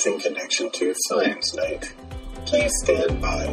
[0.00, 1.92] Topics in connection to Science Night.
[2.46, 3.46] Please stand by.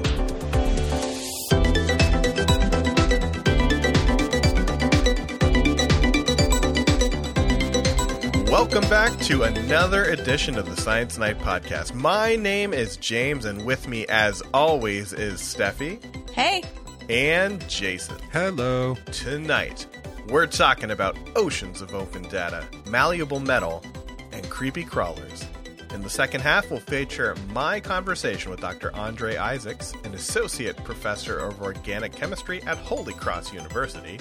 [8.50, 11.94] Welcome back to another edition of the Science Night podcast.
[11.94, 16.00] My name is James, and with me, as always, is Steffi
[16.32, 16.64] Hey,
[17.10, 18.18] and Jason.
[18.32, 18.96] Hello.
[19.12, 19.86] Tonight,
[20.30, 23.84] we're talking about oceans of open data, malleable metal,
[24.32, 25.47] and creepy crawlers.
[25.94, 28.96] In the second half, we'll feature my conversation with Dr.
[28.96, 34.20] Andre Isaacs, an associate professor of organic chemistry at Holy Cross University.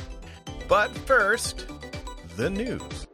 [0.69, 1.67] But first,
[2.37, 3.07] the news.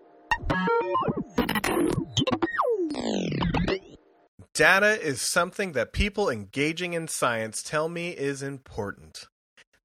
[4.55, 9.29] Data is something that people engaging in science tell me is important.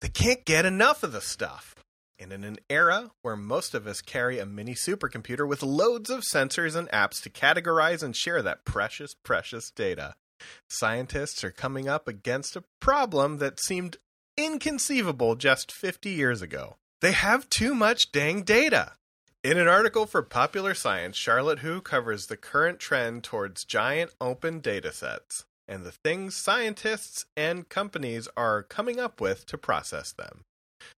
[0.02, 1.74] They can't get enough of the stuff.
[2.20, 6.22] And in an era where most of us carry a mini supercomputer with loads of
[6.22, 10.16] sensors and apps to categorize and share that precious, precious data,
[10.68, 13.98] scientists are coming up against a problem that seemed
[14.36, 16.78] inconceivable just 50 years ago.
[17.02, 18.94] They have too much dang data.
[19.44, 24.60] In an article for Popular Science, Charlotte Hu covers the current trend towards giant open
[24.60, 30.46] data sets and the things scientists and companies are coming up with to process them.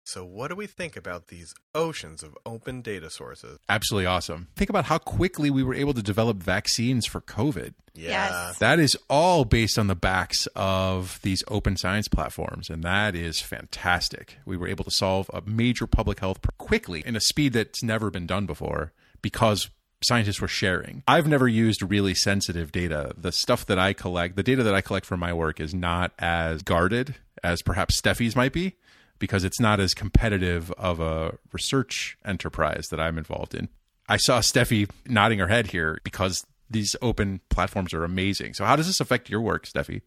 [0.06, 3.60] So, what do we think about these oceans of open data sources?
[3.68, 4.48] Absolutely awesome.
[4.56, 7.74] Think about how quickly we were able to develop vaccines for COVID.
[7.94, 8.10] Yeah.
[8.10, 8.58] Yes.
[8.60, 13.42] That is all based on the backs of these open science platforms, and that is
[13.42, 14.38] fantastic.
[14.46, 17.84] We were able to solve a major public health pr- quickly in a speed that's
[17.84, 19.70] never been done before because
[20.04, 21.04] scientists were sharing.
[21.08, 23.14] I've never used really sensitive data.
[23.18, 26.12] The stuff that I collect, the data that I collect for my work is not
[26.20, 28.76] as guarded as perhaps Steffi's might be
[29.20, 33.70] because it's not as competitive of a research enterprise that I'm involved in.
[34.10, 38.54] I saw Steffi nodding her head here because these open platforms are amazing.
[38.54, 40.02] So how does this affect your work, Steffi?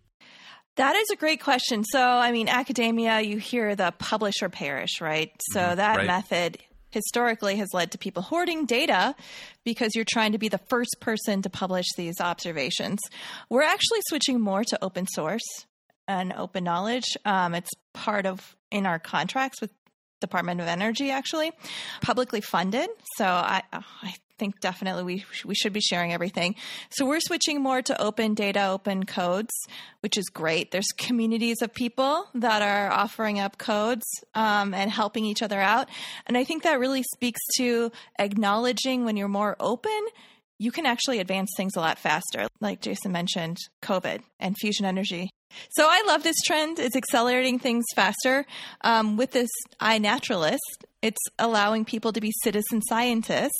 [0.77, 1.85] that is a great question.
[1.85, 5.31] So, I mean, academia, you hear the publish or perish, right?
[5.53, 5.77] So, mm-hmm.
[5.77, 6.07] that right.
[6.07, 6.59] method
[6.91, 9.15] historically has led to people hoarding data
[9.65, 12.99] because you're trying to be the first person to publish these observations.
[13.49, 15.47] We're actually switching more to open source
[16.11, 17.17] and open knowledge.
[17.25, 19.71] Um, it's part of in our contracts with
[20.21, 21.53] Department of Energy, actually,
[22.03, 22.89] publicly funded.
[23.17, 26.57] So I, I think definitely we we should be sharing everything.
[26.91, 29.55] So we're switching more to open data, open codes,
[30.01, 30.73] which is great.
[30.73, 34.05] There's communities of people that are offering up codes
[34.35, 35.89] um, and helping each other out,
[36.27, 40.01] and I think that really speaks to acknowledging when you're more open.
[40.59, 42.47] You can actually advance things a lot faster.
[42.61, 45.31] Like Jason mentioned, COVID and fusion energy
[45.71, 46.79] so I love this trend.
[46.79, 48.47] It's accelerating things faster.
[48.83, 49.51] Um, with this
[49.81, 50.59] iNaturalist,
[51.03, 53.59] it's allowing people to be citizen scientists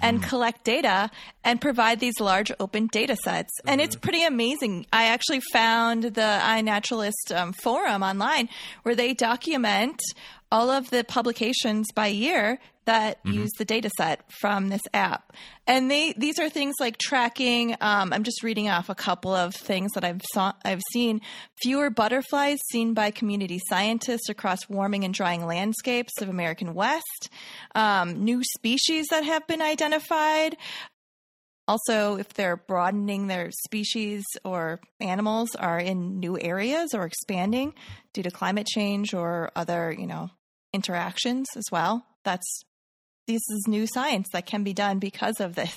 [0.00, 1.10] and collect data
[1.42, 3.50] and provide these large open data sets.
[3.66, 4.86] And it's pretty amazing.
[4.92, 8.48] I actually found the iNaturalist um, forum online
[8.84, 10.00] where they document
[10.50, 15.32] all of the publications by year that use the data set from this app.
[15.66, 17.72] And they these are things like tracking.
[17.80, 21.20] Um, I'm just reading off a couple of things that I've saw, I've seen.
[21.62, 27.28] Fewer butterflies seen by community scientists across warming and drying landscapes of American West.
[27.74, 30.56] Um, new species that have been identified.
[31.68, 37.74] Also, if they're broadening their species or animals are in new areas or expanding
[38.12, 40.30] due to climate change or other, you know,
[40.72, 42.06] interactions as well.
[42.24, 42.62] That's
[43.26, 45.76] this is new science that can be done because of this.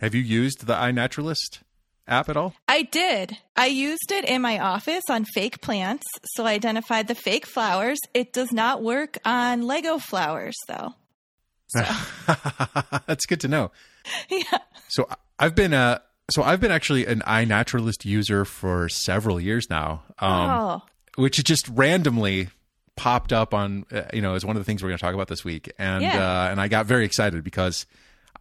[0.00, 1.60] Have you used the iNaturalist
[2.06, 2.54] app at all?
[2.66, 3.36] I did.
[3.54, 7.98] I used it in my office on fake plants, so I identified the fake flowers.
[8.14, 10.94] It does not work on Lego flowers, though.
[13.06, 13.70] That's good to know.
[14.30, 14.58] yeah.
[14.88, 15.98] So I've been uh
[16.30, 20.02] so I've been actually an iNaturalist user for several years now.
[20.18, 20.82] Um, oh,
[21.16, 22.48] which just randomly
[22.96, 25.14] popped up on uh, you know as one of the things we're going to talk
[25.14, 26.18] about this week and Yeah.
[26.46, 27.86] uh, and I got very excited because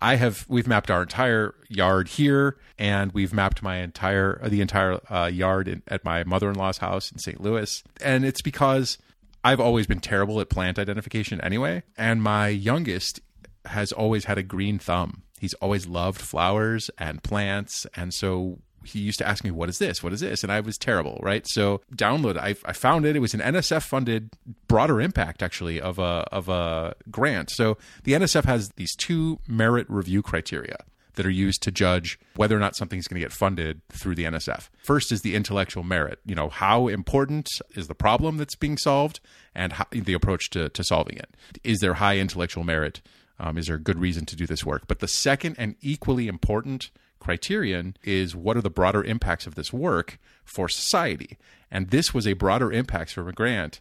[0.01, 4.99] I have we've mapped our entire yard here and we've mapped my entire the entire
[5.13, 7.39] uh, yard in, at my mother-in-law's house in St.
[7.39, 8.97] Louis and it's because
[9.43, 13.21] I've always been terrible at plant identification anyway and my youngest
[13.67, 18.99] has always had a green thumb he's always loved flowers and plants and so he
[18.99, 20.01] used to ask me, "What is this?
[20.01, 21.45] What is this?" And I was terrible, right?
[21.47, 22.37] So download.
[22.37, 23.15] I, I found it.
[23.15, 24.31] It was an NSF funded
[24.67, 27.51] broader impact actually of a of a grant.
[27.51, 30.77] So the NSF has these two merit review criteria
[31.15, 34.23] that are used to judge whether or not something's going to get funded through the
[34.23, 34.69] NSF.
[34.77, 36.19] First is the intellectual merit.
[36.25, 39.19] You know, how important is the problem that's being solved,
[39.55, 41.35] and how, the approach to to solving it.
[41.63, 43.01] Is there high intellectual merit?
[43.39, 44.83] Um, is there a good reason to do this work?
[44.87, 46.89] But the second and equally important
[47.19, 51.37] criterion is what are the broader impacts of this work for society?
[51.69, 53.79] And this was a broader impact from a grant.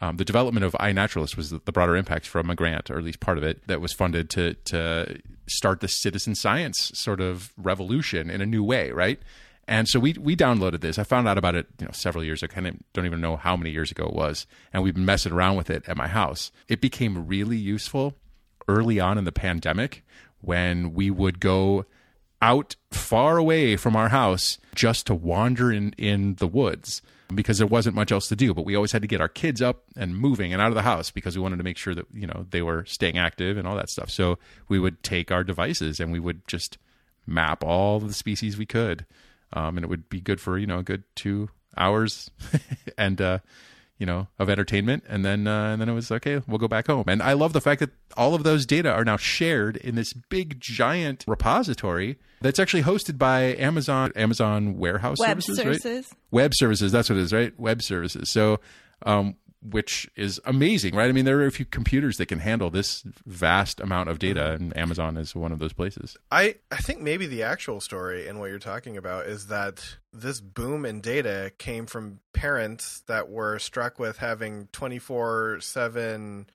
[0.00, 3.04] Um, the development of iNaturalist was the, the broader impacts from a grant, or at
[3.04, 5.18] least part of it, that was funded to to
[5.48, 9.18] start the citizen science sort of revolution in a new way, right?
[9.66, 10.98] And so we we downloaded this.
[10.98, 12.52] I found out about it, you know, several years ago.
[12.52, 15.04] I kind of don't even know how many years ago it was, and we've been
[15.04, 16.52] messing around with it at my house.
[16.68, 18.14] It became really useful
[18.68, 20.04] early on in the pandemic
[20.40, 21.84] when we would go
[22.40, 27.02] out far away from our house just to wander in in the woods
[27.34, 28.54] because there wasn't much else to do.
[28.54, 30.82] But we always had to get our kids up and moving and out of the
[30.82, 33.66] house because we wanted to make sure that you know they were staying active and
[33.66, 34.10] all that stuff.
[34.10, 34.38] So
[34.68, 36.78] we would take our devices and we would just
[37.26, 39.04] map all the species we could
[39.52, 42.30] um, and it would be good for you know a good two hours.
[42.96, 43.38] And uh
[43.98, 46.40] you know, of entertainment, and then uh, and then it was okay.
[46.46, 49.04] We'll go back home, and I love the fact that all of those data are
[49.04, 55.42] now shared in this big giant repository that's actually hosted by Amazon Amazon Warehouse Web
[55.42, 56.06] Services, services.
[56.10, 56.18] right?
[56.30, 56.92] Web services.
[56.92, 57.58] That's what it is, right?
[57.58, 58.30] Web services.
[58.30, 58.60] So,
[59.04, 61.08] um, which is amazing, right?
[61.08, 64.52] I mean, there are a few computers that can handle this vast amount of data,
[64.52, 66.16] and Amazon is one of those places.
[66.30, 70.40] I, I think maybe the actual story and what you're talking about is that this
[70.40, 76.46] boom in data came from parents that were struck with having 24 7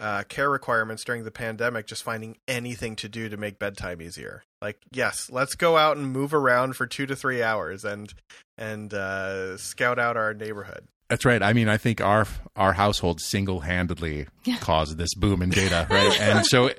[0.00, 4.44] uh, care requirements during the pandemic, just finding anything to do to make bedtime easier.
[4.62, 8.12] Like, yes, let's go out and move around for two to three hours and
[8.56, 10.86] and uh, scout out our neighborhood.
[11.08, 11.42] That's right.
[11.42, 12.26] I mean, I think our
[12.56, 14.56] our household single handedly Yeah.
[14.58, 16.20] caused this boom in data, right?
[16.20, 16.70] And so,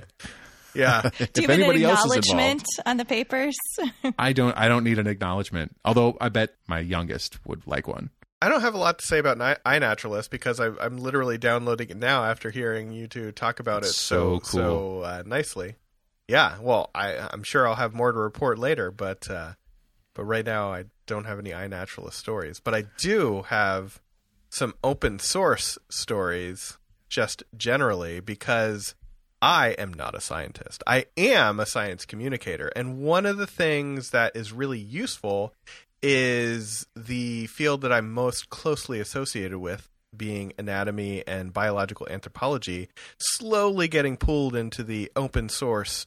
[0.76, 1.02] Yeah.
[1.18, 3.58] Do if you have an anybody else is acknowledgement involved, on the papers?
[4.20, 4.56] I don't.
[4.58, 5.76] I don't need an acknowledgement.
[5.84, 8.12] Although I bet my youngest would like one.
[8.42, 11.90] I don't have a lot to say about Ni- iNaturalist because I, I'm literally downloading
[11.90, 15.04] it now after hearing you two talk about it That's so so so, cool.
[15.04, 15.76] uh, nicely.
[16.30, 19.54] Yeah, well, I, I'm sure I'll have more to report later, but uh,
[20.14, 22.60] but right now I don't have any iNaturalist stories.
[22.60, 24.00] But I do have
[24.50, 28.96] some open source stories, just generally because
[29.42, 30.84] I am not a scientist.
[30.86, 35.54] I am a science communicator, and one of the things that is really useful
[36.02, 43.88] is the field that I'm most closely associated with, being anatomy and biological anthropology, slowly
[43.88, 46.06] getting pulled into the open source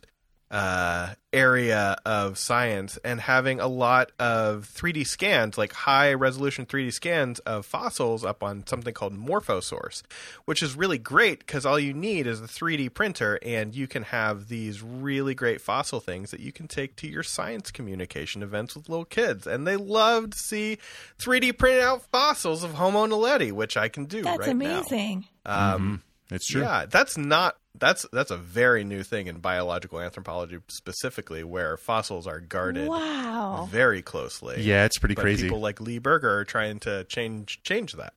[0.52, 6.92] uh, area of science and having a lot of 3D scans, like high resolution 3D
[6.92, 10.02] scans of fossils up on something called Morphosource,
[10.44, 14.02] which is really great because all you need is a 3D printer and you can
[14.02, 18.76] have these really great fossil things that you can take to your science communication events
[18.76, 19.46] with little kids.
[19.46, 20.76] And they love to see
[21.18, 24.66] 3D printed out fossils of Homo naledi, which I can do That's right now.
[24.80, 25.24] amazing.
[25.46, 26.60] Um, It's true.
[26.60, 32.26] yeah, that's not that's that's a very new thing in biological anthropology specifically, where fossils
[32.26, 33.68] are guarded Wow.
[33.70, 34.60] very closely.
[34.62, 35.44] Yeah, it's pretty but crazy.
[35.44, 38.14] people like Lee Berger are trying to change change that.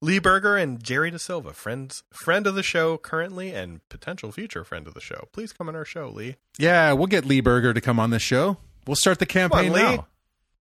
[0.00, 4.64] Lee Berger and Jerry De Silva, friends friend of the show currently and potential future
[4.64, 5.28] friend of the show.
[5.32, 6.36] Please come on our show, Lee.
[6.58, 8.56] yeah, we'll get Lee Berger to come on this show.
[8.86, 9.82] We'll start the campaign Lee.
[9.82, 10.06] now.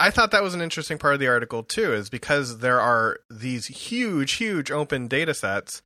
[0.00, 3.20] I thought that was an interesting part of the article too, is because there are
[3.30, 5.82] these huge, huge open data sets,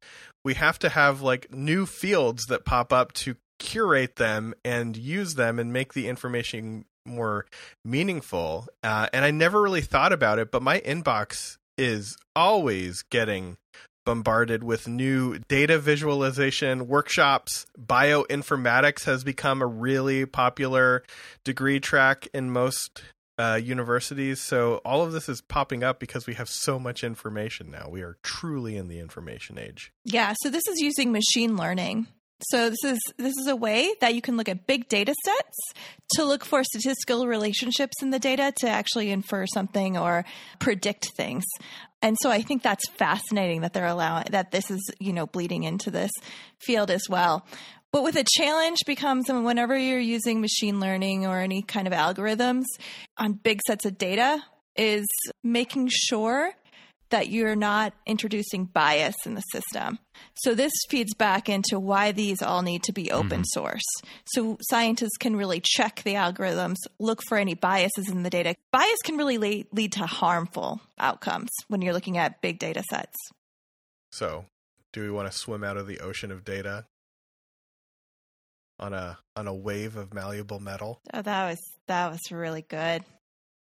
[0.48, 5.34] we have to have like new fields that pop up to curate them and use
[5.34, 7.44] them and make the information more
[7.84, 8.66] meaningful.
[8.82, 13.58] Uh, and I never really thought about it, but my inbox is always getting
[14.06, 17.66] bombarded with new data visualization workshops.
[17.78, 21.02] Bioinformatics has become a really popular
[21.44, 23.02] degree track in most
[23.38, 24.40] uh, universities.
[24.40, 27.88] So all of this is popping up because we have so much information now.
[27.88, 29.92] We are truly in the information age.
[30.04, 32.08] Yeah, so this is using machine learning.
[32.50, 35.58] So this is this is a way that you can look at big data sets
[36.12, 40.24] to look for statistical relationships in the data to actually infer something or
[40.60, 41.44] predict things.
[42.00, 45.64] And so I think that's fascinating that they're allowing that this is, you know, bleeding
[45.64, 46.12] into this
[46.58, 47.44] field as well.
[47.98, 52.62] But with a challenge becomes whenever you're using machine learning or any kind of algorithms
[53.16, 54.40] on big sets of data
[54.76, 55.04] is
[55.42, 56.52] making sure
[57.10, 59.98] that you're not introducing bias in the system.
[60.34, 63.60] So this feeds back into why these all need to be open mm-hmm.
[63.60, 63.82] source.
[64.26, 68.54] So scientists can really check the algorithms, look for any biases in the data.
[68.70, 73.16] Bias can really lead, lead to harmful outcomes when you're looking at big data sets.
[74.12, 74.44] So,
[74.92, 76.86] do we want to swim out of the ocean of data
[78.78, 81.00] on a on a wave of malleable metal?
[81.12, 83.04] Oh, that was that was really good.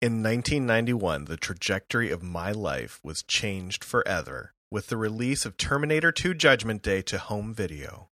[0.01, 6.11] In 1991, the trajectory of my life was changed forever with the release of Terminator
[6.11, 8.09] 2 Judgment Day to home video.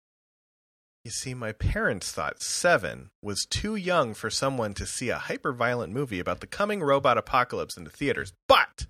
[1.04, 5.92] You see, my parents thought seven was too young for someone to see a hyper-violent
[5.92, 8.32] movie about the coming robot apocalypse in the theaters.
[8.48, 8.86] But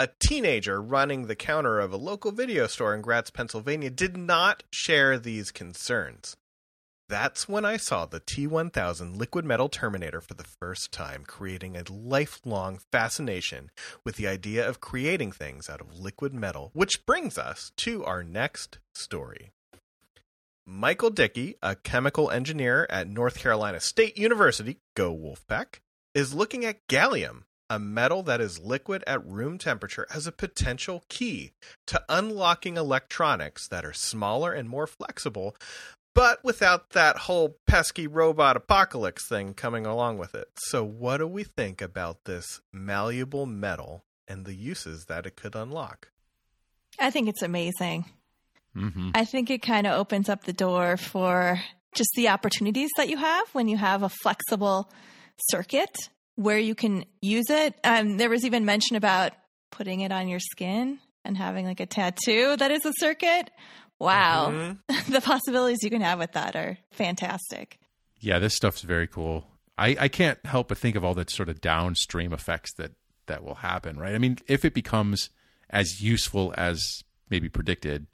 [0.00, 4.64] a teenager running the counter of a local video store in Gratz, Pennsylvania did not
[4.72, 6.36] share these concerns.
[7.08, 11.90] That's when I saw the T1000 liquid metal Terminator for the first time, creating a
[11.90, 13.70] lifelong fascination
[14.04, 18.22] with the idea of creating things out of liquid metal, which brings us to our
[18.22, 19.52] next story.
[20.66, 25.80] Michael Dickey, a chemical engineer at North Carolina State University, go Wolfpack,
[26.14, 31.04] is looking at gallium, a metal that is liquid at room temperature, as a potential
[31.08, 31.52] key
[31.86, 35.56] to unlocking electronics that are smaller and more flexible,
[36.14, 40.48] but without that whole pesky robot apocalypse thing coming along with it.
[40.66, 45.54] So, what do we think about this malleable metal and the uses that it could
[45.54, 46.10] unlock?
[46.98, 48.04] I think it's amazing.
[48.76, 49.10] Mm-hmm.
[49.14, 51.60] I think it kind of opens up the door for
[51.94, 54.90] just the opportunities that you have when you have a flexible
[55.50, 55.96] circuit
[56.34, 57.74] where you can use it.
[57.82, 59.32] Um, there was even mention about
[59.70, 63.50] putting it on your skin and having like a tattoo that is a circuit.
[63.98, 64.50] Wow.
[64.88, 65.06] Mhm.
[65.08, 67.78] the possibilities you can have with that are fantastic.
[68.20, 69.46] Yeah, this stuff's very cool.
[69.76, 72.92] I, I can't help but think of all the sort of downstream effects that
[73.26, 74.14] that will happen, right?
[74.14, 75.30] I mean, if it becomes
[75.70, 78.06] as useful as maybe predicted,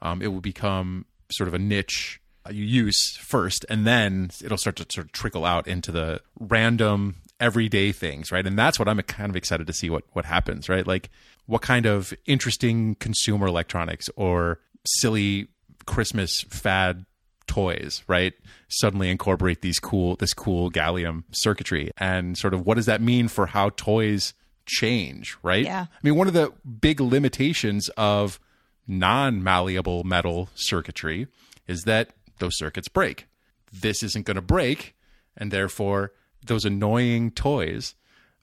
[0.00, 2.20] um, it will become sort of a niche
[2.50, 7.16] you use first, and then it'll start to sort of trickle out into the random
[7.38, 8.46] everyday things, right?
[8.46, 10.86] And that's what I'm kind of excited to see what what happens, right?
[10.86, 11.10] Like
[11.46, 15.48] what kind of interesting consumer electronics or silly
[15.86, 17.04] Christmas fad
[17.46, 18.32] toys, right?
[18.68, 23.28] Suddenly incorporate these cool this cool gallium circuitry and sort of what does that mean
[23.28, 24.34] for how toys
[24.66, 25.64] change, right?
[25.64, 25.86] Yeah.
[25.90, 28.40] I mean, one of the big limitations of
[28.86, 31.28] non-malleable metal circuitry
[31.66, 33.26] is that those circuits break.
[33.72, 34.94] This isn't going to break,
[35.36, 36.12] and therefore
[36.44, 37.94] those annoying toys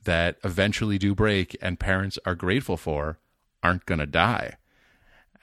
[0.06, 3.20] that eventually do break and parents are grateful for
[3.62, 4.56] aren't going to die.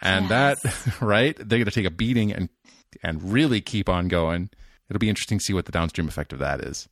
[0.03, 0.61] And Yes.
[0.63, 1.37] that, right?
[1.37, 2.49] They're going to take a beating and
[3.03, 4.51] and really keep on going.
[4.89, 6.89] It'll be interesting to see what the downstream effect of that is.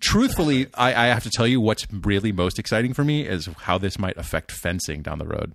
[0.00, 3.76] Truthfully, I, I have to tell you what's really most exciting for me is how
[3.78, 5.54] this might affect fencing down the road.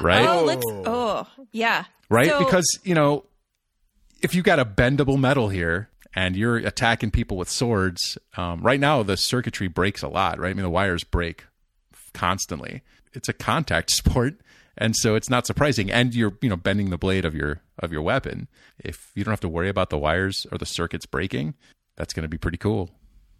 [0.00, 0.26] Right?
[0.26, 0.62] Oh, let's.
[0.66, 1.84] Oh, yeah.
[2.08, 2.28] right?
[2.28, 3.24] So- because you know,
[4.22, 8.80] if you got a bendable metal here and you're attacking people with swords, um, right
[8.80, 10.50] now the circuitry breaks a lot, right?
[10.50, 11.44] I mean, the wires break
[12.14, 12.82] constantly.
[13.12, 14.34] It's a contact sport,
[14.78, 15.90] and so it's not surprising.
[15.90, 18.48] And you're you know bending the blade of your of your weapon.
[18.78, 21.54] If you don't have to worry about the wires or the circuits breaking,
[21.96, 22.90] that's going to be pretty cool.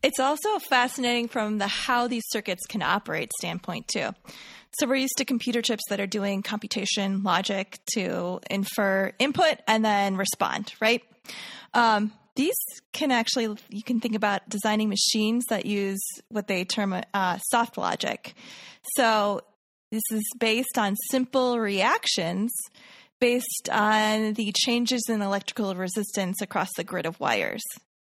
[0.03, 4.11] It's also fascinating from the how these circuits can operate standpoint too.
[4.79, 9.85] So we're used to computer chips that are doing computation logic to infer input and
[9.85, 11.03] then respond, right?
[11.73, 12.55] Um, these
[12.93, 17.79] can actually you can think about designing machines that use what they term uh, soft
[17.79, 18.35] logic.
[18.97, 19.41] So
[19.91, 22.53] this is based on simple reactions
[23.21, 27.63] based on the changes in electrical resistance across the grid of wires.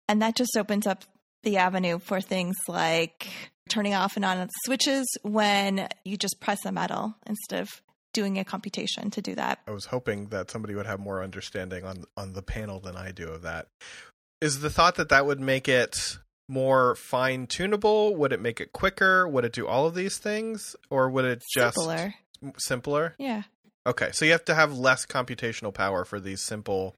[0.08, 1.04] And that just opens up
[1.42, 3.28] the avenue for things like
[3.68, 8.44] turning off and on switches when you just press a metal instead of doing a
[8.44, 9.60] computation to do that.
[9.66, 13.10] I was hoping that somebody would have more understanding on on the panel than I
[13.10, 13.66] do of that.
[14.40, 18.14] Is the thought that that would make it more fine tunable?
[18.16, 19.26] Would it make it quicker?
[19.28, 22.14] Would it do all of these things, or would it just Simpler.
[22.58, 23.14] simpler?
[23.18, 23.42] Yeah.
[23.86, 26.94] Okay, so you have to have less computational power for these simple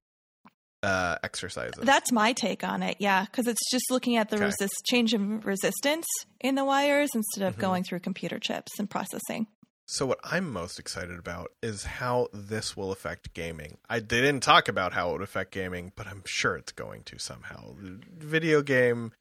[0.82, 1.82] uh, exercises.
[1.82, 2.96] That's my take on it.
[3.00, 4.44] Yeah, because it's just looking at the Okay.
[4.46, 6.06] resist change in resistance
[6.40, 7.60] in the wires instead of Mhm.
[7.60, 9.48] going through computer chips and processing.
[9.88, 13.78] So what I'm most excited about is how this will affect gaming.
[13.88, 17.02] I they didn't talk about how it would affect gaming, but I'm sure it's going
[17.04, 17.74] to somehow.
[17.80, 19.12] The video game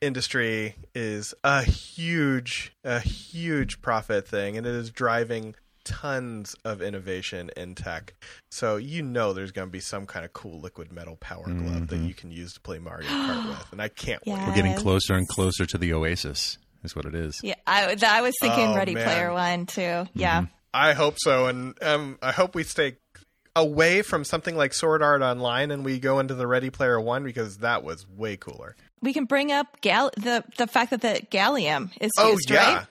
[0.00, 7.50] industry is a huge a huge profit thing and it is driving tons of innovation
[7.56, 8.14] in tech.
[8.52, 11.88] So you know there's going to be some kind of cool liquid metal power glove
[11.88, 12.06] that Mhm.
[12.08, 14.38] you can use to play Mario Kart with and I can't wait.
[14.46, 17.40] We're getting closer and closer to the Oasis, is what it is.
[17.42, 19.04] Yeah, I, I was thinking Oh, Ready man.
[19.04, 20.06] Player One too.
[20.14, 22.96] Yeah, I hope so, and um, I hope we stay
[23.56, 27.24] away from something like Sword Art Online, and we go into the Ready Player One
[27.24, 28.76] because that was way cooler.
[29.02, 32.74] we can bring up gal- the the fact that the gallium is Oh, used, yeah.
[32.78, 32.86] right?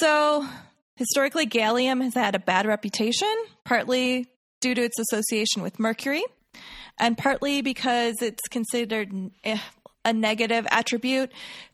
[0.00, 0.46] So
[0.96, 3.32] historically, gallium has had a bad reputation,
[3.64, 4.26] partly
[4.60, 6.24] due to its association with mercury,
[6.98, 9.12] and partly because it's considered
[9.44, 9.58] eh,
[10.06, 11.30] a negative attribute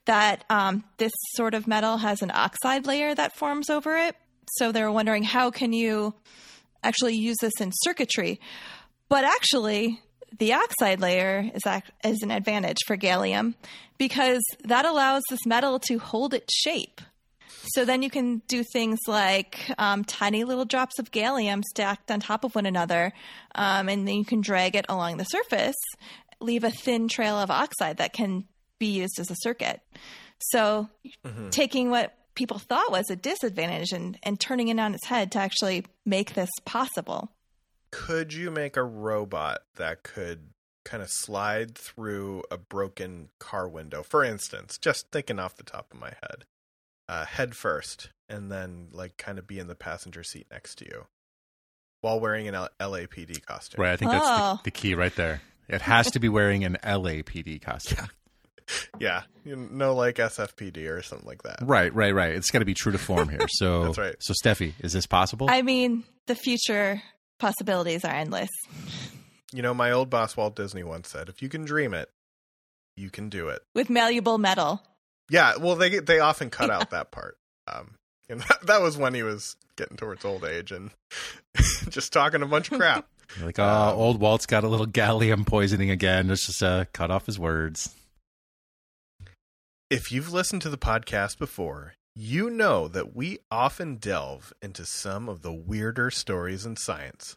[0.07, 4.17] that um, this sort of metal has an oxide layer that forms over it.
[4.55, 6.15] So they're wondering how can you
[6.83, 8.41] actually use this in circuitry,
[9.09, 10.01] but actually
[10.39, 11.63] the oxide layer is,
[12.05, 13.55] is an advantage for gallium
[13.99, 17.01] because that allows this metal to hold its shape.
[17.75, 22.19] So then you can do things like um, tiny little drops of gallium stacked on
[22.19, 23.13] top of one another,
[23.55, 25.77] um, and then you can drag it along the surface,
[26.45, 28.45] leave a thin trail of oxide that can
[28.79, 29.81] be used as a circuit.
[30.51, 30.89] So
[31.51, 35.39] taking what people thought was a disadvantage and, and turning it on its head to
[35.39, 37.31] actually make this possible.
[37.91, 40.49] Could you make a robot that could
[40.85, 44.79] kind of slide through a broken car window, for instance?
[44.79, 46.45] Just thinking off the top of my head,
[47.09, 50.87] uh, head first, and then like kind of be in the passenger seat next to
[50.87, 51.07] you
[52.01, 53.81] while wearing an L- LAPD costume.
[53.81, 53.93] Right.
[53.93, 54.57] I think that's Oh.
[54.57, 55.41] the, the key right there.
[55.69, 58.09] It has to be wearing an LAPD costume.
[58.99, 61.59] Yeah, you know, like SFPD or something like that.
[61.63, 62.35] Right, right, right.
[62.35, 63.47] It's got to be true to form here.
[63.49, 64.17] So, That's right.
[64.21, 65.49] So, Steffi, is this possible?
[65.51, 67.03] I mean, the future
[67.39, 68.51] possibilities are endless.
[69.53, 72.09] You know, my old boss Walt Disney once said, "If you can dream it,
[72.97, 74.83] you can do it." With malleable metal.
[75.29, 77.37] Yeah, well, they they often cut out that part.
[77.67, 77.97] Um,
[78.29, 80.91] and that, that was when he was getting towards old age and
[81.89, 83.07] just talking a bunch of crap.
[83.37, 86.29] You're like, oh, old Walt's got a little gallium poisoning again.
[86.29, 87.95] Let's just uh, cut off his words.
[89.91, 95.29] if you've listened to the podcast before, you know that we often delve into some
[95.29, 97.37] of the weirder stories in science.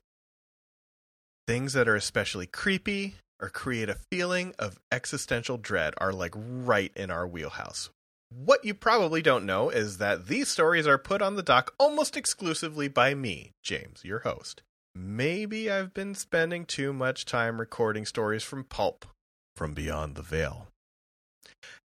[1.47, 6.91] Things that are especially creepy or create a feeling of existential dread are like right
[6.95, 7.89] in our wheelhouse.
[8.29, 12.15] What you probably don't know is that these stories are put on the dock almost
[12.17, 14.61] exclusively by me, James, your host.
[14.97, 19.05] Maybe I've been spending too much time recording stories from pulp
[19.53, 20.69] from beyond the veil.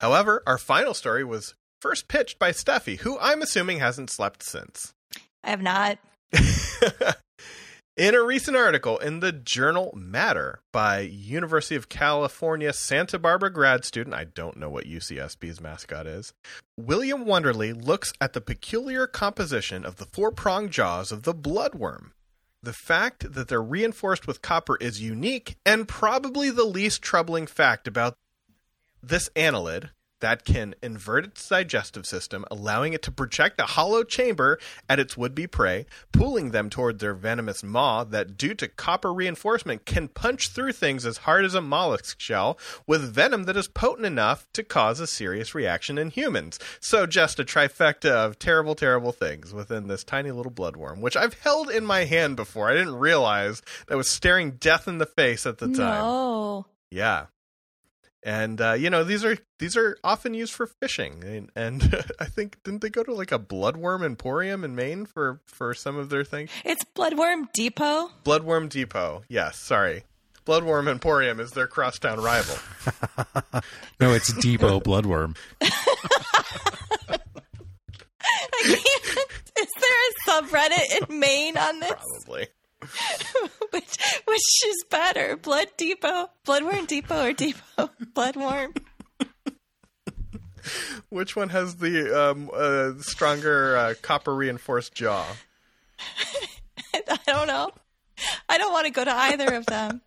[0.01, 4.95] However, our final story was first pitched by Steffi, who I'm assuming hasn't slept since.
[5.43, 5.99] I have not.
[7.97, 13.85] in a recent article in the journal Matter by University of California Santa Barbara grad
[13.85, 16.33] student, I don't know what UCSB's mascot is,
[16.79, 22.13] William Wonderly looks at the peculiar composition of the four-pronged jaws of the bloodworm.
[22.63, 27.89] The fact that they're reinforced with copper is unique and probably the least troubling fact
[27.89, 28.17] about
[29.03, 34.59] this annelid that can invert its digestive system, allowing it to project a hollow chamber
[34.89, 39.13] at its would be prey, pulling them toward their venomous maw that, due to copper
[39.13, 43.69] reinforcement, can punch through things as hard as a mollusk shell with venom that is
[43.69, 46.59] potent enough to cause a serious reaction in humans.
[46.81, 51.35] So, just a trifecta of terrible, terrible things within this tiny little bloodworm, which I've
[51.35, 52.71] held in my hand before.
[52.71, 55.77] I didn't realize that I was staring death in the face at the time.
[55.77, 56.67] No.
[56.91, 57.27] Yeah.
[58.23, 62.27] And uh, you know these are these are often used for fishing, and, and I
[62.27, 66.11] think didn't they go to like a bloodworm emporium in Maine for for some of
[66.11, 66.51] their things?
[66.65, 68.11] It's Bloodworm Depot.
[68.25, 69.59] Bloodworm Depot, yes.
[69.59, 70.05] Sorry,
[70.45, 72.57] Bloodworm Emporium is their crosstown rival.
[74.01, 75.37] No, it's Depot Bloodworm.
[75.61, 75.69] Is
[79.79, 81.93] there a subreddit in Maine on this?
[81.93, 82.49] Probably.
[84.63, 88.77] which is better, Blood Depot, Bloodworm Depot, or Depot Bloodworm?
[91.09, 95.27] Which one has the um, uh, stronger uh, copper reinforced jaw?
[96.95, 97.71] I don't know.
[98.49, 100.03] I don't want to go to either of them.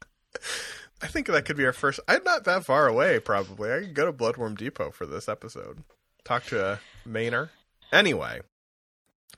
[1.01, 1.99] I think that could be our first.
[2.07, 3.19] I'm not that far away.
[3.19, 5.83] Probably I could go to Bloodworm Depot for this episode.
[6.23, 7.49] Talk to a Mainer.
[7.91, 8.41] Anyway,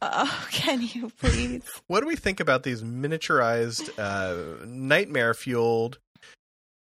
[0.01, 1.63] Oh, can you please?
[1.87, 5.99] what do we think about these miniaturized, uh, nightmare fueled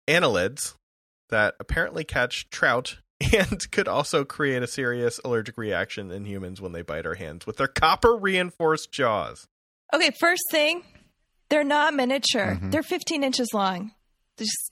[0.08, 0.76] annelids
[1.30, 2.98] that apparently catch trout
[3.34, 7.46] and could also create a serious allergic reaction in humans when they bite our hands
[7.46, 9.48] with their copper reinforced jaws?
[9.93, 10.84] Okay, first thing,
[11.50, 12.56] they're not miniature.
[12.56, 12.70] Mm-hmm.
[12.72, 13.91] They're 15 inches long.
[14.38, 14.72] They're just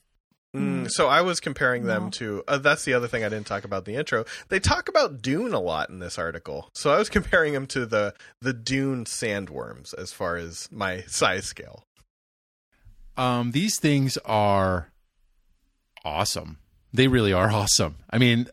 [0.55, 2.43] Mm, so I was comparing them to.
[2.47, 4.25] Uh, that's the other thing I didn't talk about in the intro.
[4.49, 7.85] They talk about Dune a lot in this article, so I was comparing them to
[7.85, 11.83] the the Dune sandworms as far as my size scale.
[13.17, 14.91] Um, these things are
[16.03, 16.59] awesome.
[16.93, 17.97] They really are awesome.
[18.09, 18.47] I mean,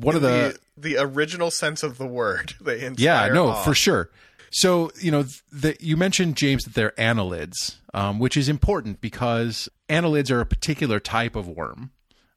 [0.00, 2.54] one of the the original sense of the word.
[2.60, 3.62] They yeah, no, awe.
[3.62, 4.10] for sure.
[4.50, 9.68] So you know, the, you mentioned James that they're annelids, um, which is important because
[9.88, 11.90] annelids are a particular type of worm,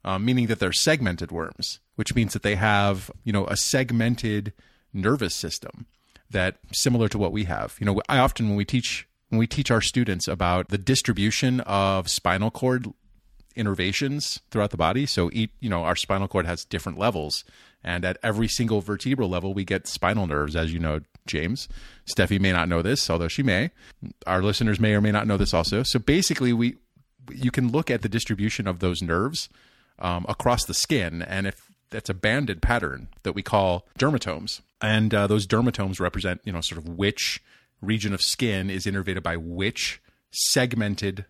[0.03, 4.53] um, meaning that they're segmented worms, which means that they have you know a segmented
[4.93, 5.86] nervous system
[6.29, 7.77] that similar to what we have.
[7.79, 11.60] You know, I often when we teach when we teach our students about the distribution
[11.62, 12.88] of spinal cord
[13.55, 15.05] innervations throughout the body.
[15.05, 17.43] So eat, you know, our spinal cord has different levels,
[17.83, 21.67] and at every single vertebral level, we get spinal nerves, as you know, James.
[22.10, 23.71] Steffi may not know this, although she may.
[24.25, 25.83] Our listeners may or may not know this also.
[25.83, 26.77] So basically, we
[27.34, 29.50] you can look at the distribution of those nerves
[30.00, 35.13] um, across the skin, and if that's a banded pattern that we call dermatomes, and
[35.13, 37.42] uh, those dermatomes represent you know sort of which
[37.82, 41.26] region of skin is innervated by which segmented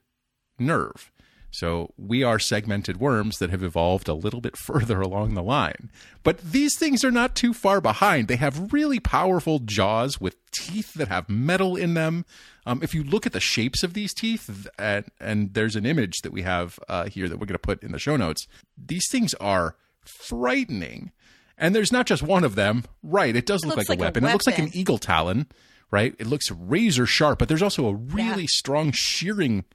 [0.60, 1.12] nerve.
[1.58, 5.89] So we are segmented worms that have evolved a little bit further along the line.
[6.22, 8.28] But these things are not too far behind.
[8.28, 12.26] They have really powerful jaws with teeth that have metal in them.
[12.67, 16.20] Um, if you look at the shapes of these teeth, and, and there's an image
[16.22, 18.46] that we have uh, here that we're going to put in the show notes,
[18.78, 21.12] these things are frightening.
[21.58, 22.84] And there's not just one of them.
[23.02, 23.36] Right.
[23.36, 24.26] It does It look like, looks a, like a weapon.
[24.26, 25.48] It looks like an eagle talon,
[25.89, 26.13] right?
[26.20, 28.48] It looks razor sharp, but there's also a really Yeah.
[28.50, 29.65] strong shearing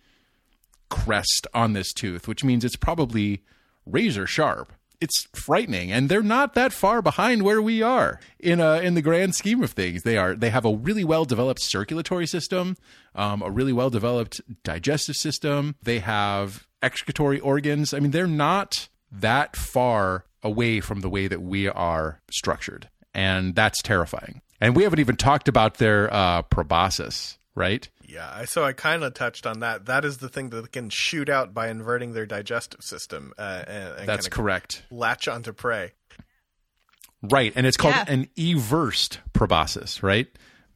[0.92, 3.42] crest on this tooth, which means it's probably
[3.86, 4.74] razor sharp.
[5.00, 9.02] It's frightening, and they're not that far behind where we are in a, in the
[9.02, 10.02] grand scheme of things.
[10.02, 12.76] They are they have a really well developed circulatory system,
[13.16, 15.74] um, a really well developed digestive system.
[15.82, 17.92] They have excretory organs.
[17.94, 23.56] I mean, they're not that far away from the way that we are structured, and
[23.56, 24.42] that's terrifying.
[24.60, 27.88] And we haven't even talked about their uh, proboscis, right?
[28.12, 29.86] Yeah, I- so I kind of touched on that.
[29.86, 33.64] That is the thing that they can shoot out by inverting their digestive system uh,
[33.66, 34.82] and, and That's correct.
[34.90, 35.92] latch onto prey.
[37.22, 38.04] Right, and it's called Yeah.
[38.08, 40.26] an eversed proboscis, right?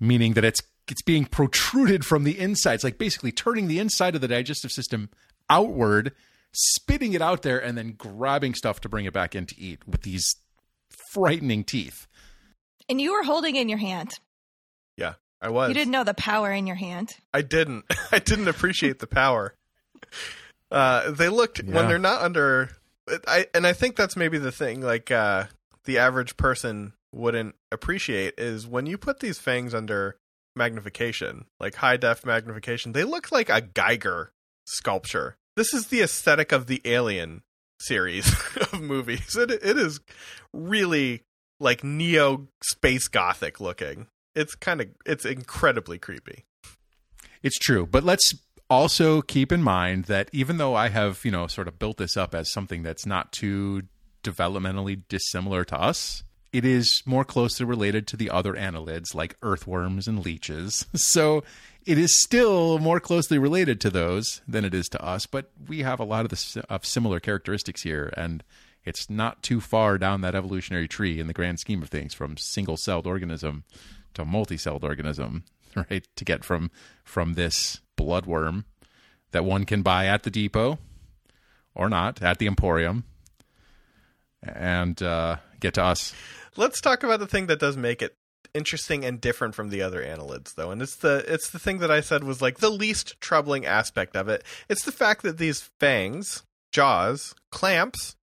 [0.00, 2.74] Meaning that it's it's being protruded from the inside.
[2.74, 5.10] It's like basically turning the inside of the digestive system
[5.50, 6.12] outward,
[6.52, 9.80] spitting it out there, and then grabbing stuff to bring it back in to eat
[9.88, 10.36] with these
[11.12, 12.06] frightening teeth.
[12.88, 14.12] And you were holding in your hand.
[14.96, 15.68] Yeah, I was.
[15.68, 17.16] You didn't know the power in your hand.
[17.32, 17.84] I didn't.
[18.12, 19.54] I didn't appreciate the power.
[20.70, 22.70] Uh, they looked when they're not under.
[23.26, 24.80] I and I think that's maybe the thing.
[24.80, 25.44] Like uh,
[25.84, 30.16] the average person wouldn't appreciate is when you put these fangs under
[30.54, 32.92] magnification, like high def magnification.
[32.92, 34.28] They look like a Giger
[34.66, 35.36] sculpture.
[35.56, 37.42] This is the aesthetic of the Alien
[37.80, 38.32] series
[38.72, 39.36] of movies.
[39.36, 40.00] It it is
[40.52, 41.22] really
[41.60, 44.08] like neo space gothic looking.
[44.36, 46.44] It's kind of it's incredibly creepy.
[47.42, 48.34] It's true, but let's
[48.68, 52.16] also keep in mind that even though I have, you know, sort of built this
[52.16, 53.82] up as something that's not too
[54.22, 60.08] developmentally dissimilar to us, it is more closely related to the other annelids like earthworms
[60.08, 60.86] and leeches.
[60.96, 61.44] So
[61.84, 65.80] it is still more closely related to those than it is to us, but we
[65.80, 68.42] have a lot of the of similar characteristics here and
[68.84, 72.36] it's not too far down that evolutionary tree in the grand scheme of things from
[72.36, 73.64] single-celled organism
[74.16, 75.44] to multi-celled organism,
[75.76, 76.06] right?
[76.16, 76.70] To get from
[77.04, 78.64] from this bloodworm
[79.32, 80.78] that one can buy at the depot
[81.74, 83.04] or not at the emporium
[84.42, 86.14] and uh, get to us.
[86.56, 88.16] Let's talk about the thing that does make it
[88.54, 90.70] interesting and different from the other annelids though.
[90.70, 94.16] And it's the it's the thing that I said was like the least troubling aspect
[94.16, 94.44] of it.
[94.68, 98.16] It's the fact that these fangs, jaws, clamps,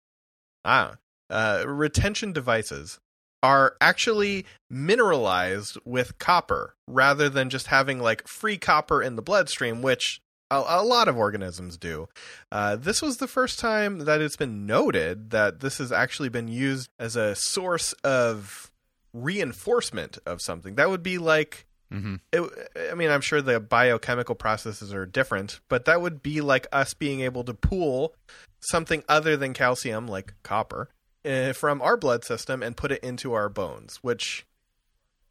[0.65, 0.97] ah,
[1.29, 2.99] uh, retention devices
[3.43, 9.83] are actually mineralized with copper rather than just having like free copper in the bloodstream,
[9.83, 12.09] which a, a lot of organisms do.
[12.51, 16.49] Uh, this was the first time that it's been noted that this has actually been
[16.49, 18.71] used as a source of
[19.13, 20.77] reinforcement of something.
[20.77, 22.15] That would be like Mm-hmm.
[22.33, 26.67] it, I mean, I'm sure the biochemical processes are different, but that would be like
[26.73, 28.15] us being able to pool
[28.61, 30.89] something other than calcium, like copper,
[31.25, 33.97] uh, from our blood system and put it into our bones.
[34.03, 34.47] Which,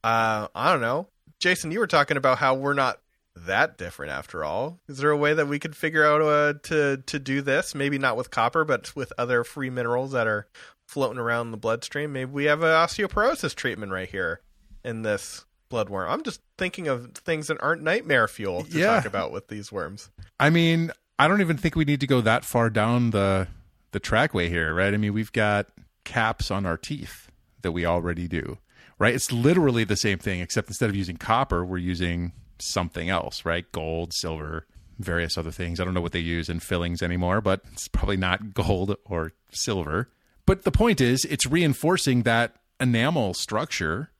[0.04, 1.08] uh, I don't know.
[1.40, 3.00] Jason, you were talking about how we're not
[3.36, 4.80] that different after all.
[4.88, 7.74] Is there a way that we could figure out uh, to to do this?
[7.74, 10.48] Maybe not with copper, but with other free minerals that are
[10.88, 12.12] floating around in the bloodstream.
[12.14, 14.42] Maybe we have an osteoporosis treatment right here
[14.84, 16.10] in this bloodworm.
[16.10, 18.96] I'm just thinking of things that aren't nightmare fuel to Yeah.
[18.96, 20.12] talk about with these worms.
[20.38, 23.48] I mean, I don't even think we need to go that far down the
[23.92, 24.94] the trackway here, right?
[24.94, 25.68] I mean, we've got
[26.04, 27.30] caps on our teeth
[27.62, 28.58] that we already do,
[29.00, 29.14] right?
[29.14, 33.70] It's literally the same thing, except instead of using copper, we're using something else, right?
[33.72, 34.66] Gold, silver,
[35.00, 35.80] various other things.
[35.80, 39.34] I don't know what they use in fillings anymore, but it's probably not gold or
[39.52, 40.10] silver.
[40.46, 44.12] But the point is, it's reinforcing that enamel structure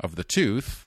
[0.00, 0.84] of the tooth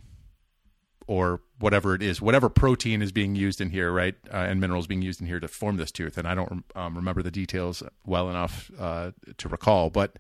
[1.08, 4.88] or whatever it is, whatever protein is being used in here, right, uh, and minerals
[4.88, 6.18] being used in here to form this tooth.
[6.18, 10.18] And I don't um, remember the details well enough uh, to recall, but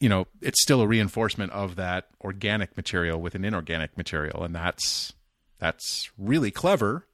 [0.00, 4.54] you know, it's still a reinforcement of that organic material with an inorganic material, and
[4.54, 5.14] that's
[5.58, 7.06] that's really clever.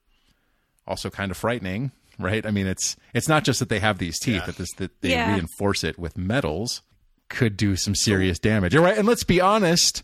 [0.84, 2.44] Also, kind of frightening, right?
[2.44, 4.46] I mean, it's it's not just that they have these teeth; Yeah.
[4.46, 5.32] that this that they Yeah.
[5.32, 6.82] reinforce it with metals
[7.28, 8.74] could do some serious damage.
[8.74, 10.02] All right, and let's be honest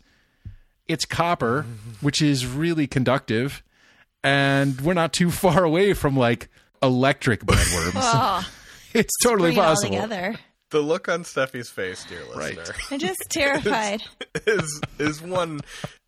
[0.89, 1.67] it's copper,
[2.01, 3.63] which is really conductive,
[4.25, 6.49] and we're not too far away from like
[6.83, 7.93] electric bloodworms.
[7.95, 8.49] Oh,
[8.95, 9.91] it's totally bring it possible.
[9.95, 10.37] together.
[10.71, 12.57] The look on Steffi's face, dear Right.
[12.57, 14.03] listener, I'm just terrified.
[14.47, 15.61] is is one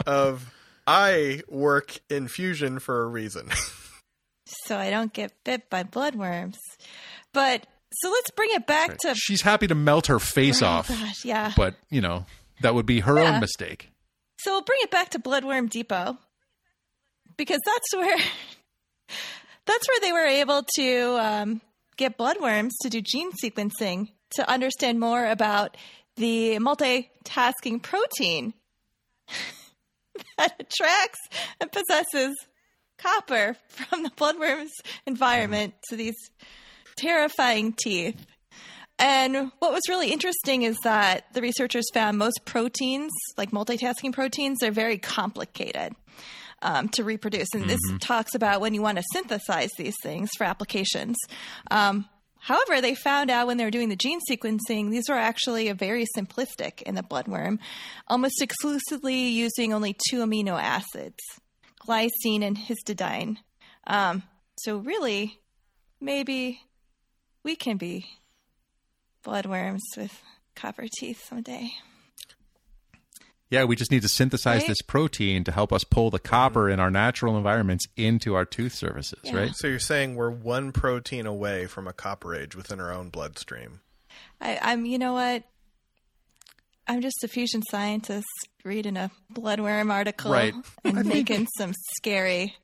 [0.07, 0.53] of
[0.87, 3.49] I work in fusion for a reason.
[4.67, 6.57] so I don't get bit by bloodworms.
[7.33, 10.89] But so let's bring it back to She's happy to melt her face Oh, off,
[10.89, 11.53] gosh, yeah.
[11.57, 12.27] but you know
[12.63, 13.35] that would be her Yeah.
[13.35, 13.90] own mistake.
[14.43, 16.17] So we'll bring it back to Bloodworm Depot
[17.37, 18.17] because that's where
[19.67, 21.61] that's where they were able to um,
[21.97, 25.77] get bloodworms to do gene sequencing to understand more about
[26.17, 28.55] the multitasking protein
[30.39, 31.21] that attracts
[31.61, 32.35] and possesses
[32.99, 34.73] copper from the bloodworm's
[35.07, 36.17] environment to these
[36.97, 38.27] terrifying teeth.
[39.01, 44.59] And what was really interesting is that the researchers found most proteins, like multitasking proteins,
[44.59, 45.95] they're very complicated
[46.61, 47.49] um, to reproduce.
[47.55, 51.17] And this talks about when you want to synthesize these things for applications.
[51.71, 52.11] Um,
[52.41, 56.07] however, they found out when they were doing the gene sequencing, these were actually very
[56.15, 57.59] simplistic in the bloodworm,
[58.07, 61.19] almost exclusively using only two amino acids,
[61.89, 63.39] glycine and histidine.
[63.87, 64.25] Um,
[64.59, 65.41] so, really,
[66.03, 66.61] maybe
[67.43, 68.07] we can be
[69.25, 70.21] bloodworms with
[70.55, 71.71] copper teeth someday.
[73.51, 74.69] Yeah, we just need to synthesize Right?
[74.69, 76.75] this protein to help us pull the copper mm-hmm.
[76.75, 79.37] in our natural environments into our tooth surfaces, Yeah.
[79.37, 79.53] right?
[79.55, 83.81] so you're saying we're one protein away from a copper age within our own bloodstream.
[84.41, 85.43] I, I'm, you know what?
[86.87, 88.27] I'm just a fusion scientist
[88.65, 90.55] reading a bloodworm article Right.
[90.85, 92.57] and making some scary I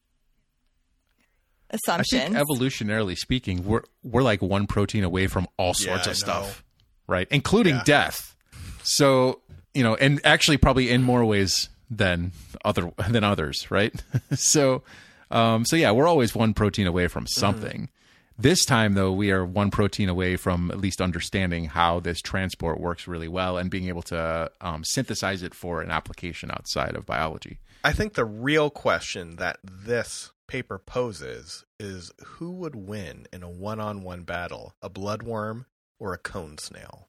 [1.70, 2.22] assumptions.
[2.22, 6.18] think evolutionarily speaking, we're we're like one protein away from all sorts Yeah, of I
[6.18, 6.64] stuff,
[7.06, 7.28] right?
[7.30, 7.82] Including Yeah.
[7.84, 8.34] death.
[8.82, 9.40] So
[9.74, 12.32] you know, and actually probably in more ways than
[12.64, 13.92] other than others, right?
[14.34, 14.82] so,
[15.30, 17.90] um, so yeah, we're always one protein away from something.
[18.38, 22.78] This time, though, we are one protein away from at least understanding how this transport
[22.80, 27.06] works really well and being able to um, synthesize it for an application outside of
[27.06, 27.58] biology.
[27.82, 33.50] I think the real question that this paper poses is who would win in a
[33.50, 35.66] one-on-one battle, a bloodworm
[35.98, 37.08] or a cone snail?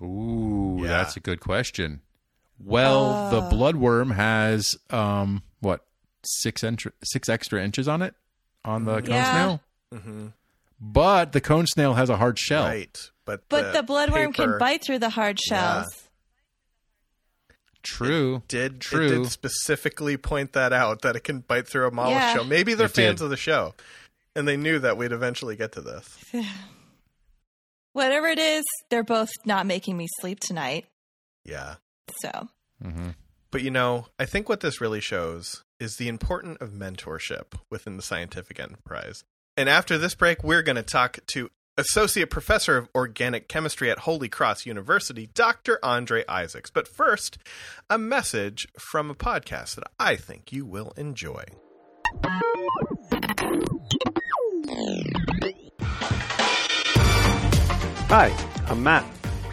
[0.00, 0.88] Ooh, Yeah.
[0.88, 2.00] that's a good question.
[2.58, 3.50] Well, the Uh.
[3.50, 5.84] bloodworm has um what
[6.24, 8.14] six entr- six extra inches on it
[8.64, 9.32] on the cone Yeah.
[9.32, 9.60] snail,
[9.94, 10.26] Mm-hmm.
[10.80, 12.64] but the cone snail has a hard shell.
[12.64, 15.84] Right, but but the, bloodworm paper can bite through the hard Yeah.
[17.86, 17.98] Shells.
[18.08, 18.42] True.
[18.48, 19.06] Did True.
[19.06, 22.34] It did specifically point that out that it can bite through a mollusk Yeah.
[22.34, 22.44] shell.
[22.44, 23.24] Maybe they're It fans did.
[23.24, 23.74] of the show,
[24.36, 26.18] and they knew that we'd eventually get to this.
[27.92, 30.86] Whatever it is, they're both not making me sleep tonight.
[31.44, 31.76] Yeah.
[32.20, 32.48] So
[32.82, 33.10] Mm-hmm.
[33.52, 37.96] But you know, I think what this really shows is the importance of mentorship within
[37.96, 39.22] the scientific enterprise.
[39.56, 41.50] And after this break, we're going to talk to
[41.82, 45.80] Associate Professor of Organic Chemistry at Holy Cross University, Dr.
[45.82, 46.70] Andre Isaacs.
[46.70, 47.38] But first,
[47.90, 51.42] a message from a podcast that I think you will enjoy.
[58.08, 58.30] Hi,
[58.68, 59.04] I'm Matt,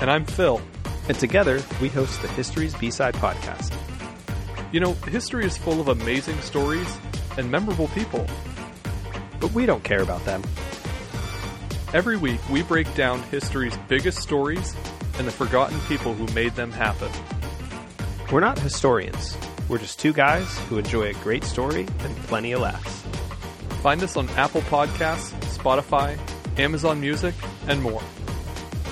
[0.01, 0.61] And I'm Phil.
[1.07, 3.73] and together we host the History's B-Side podcast.
[4.71, 6.87] You know, history is full of amazing stories
[7.37, 8.27] and memorable people.
[9.39, 10.43] But we don't care about them.
[11.91, 14.75] Every week, we break down history's biggest stories
[15.17, 17.09] and the forgotten people who made them happen.
[18.31, 19.35] We're not historians.
[19.67, 23.03] We're just two guys who enjoy a great story and plenty of laughs.
[23.81, 26.19] Find us on Apple Podcasts, Spotify,
[26.59, 27.33] Amazon Music,
[27.67, 28.03] and more.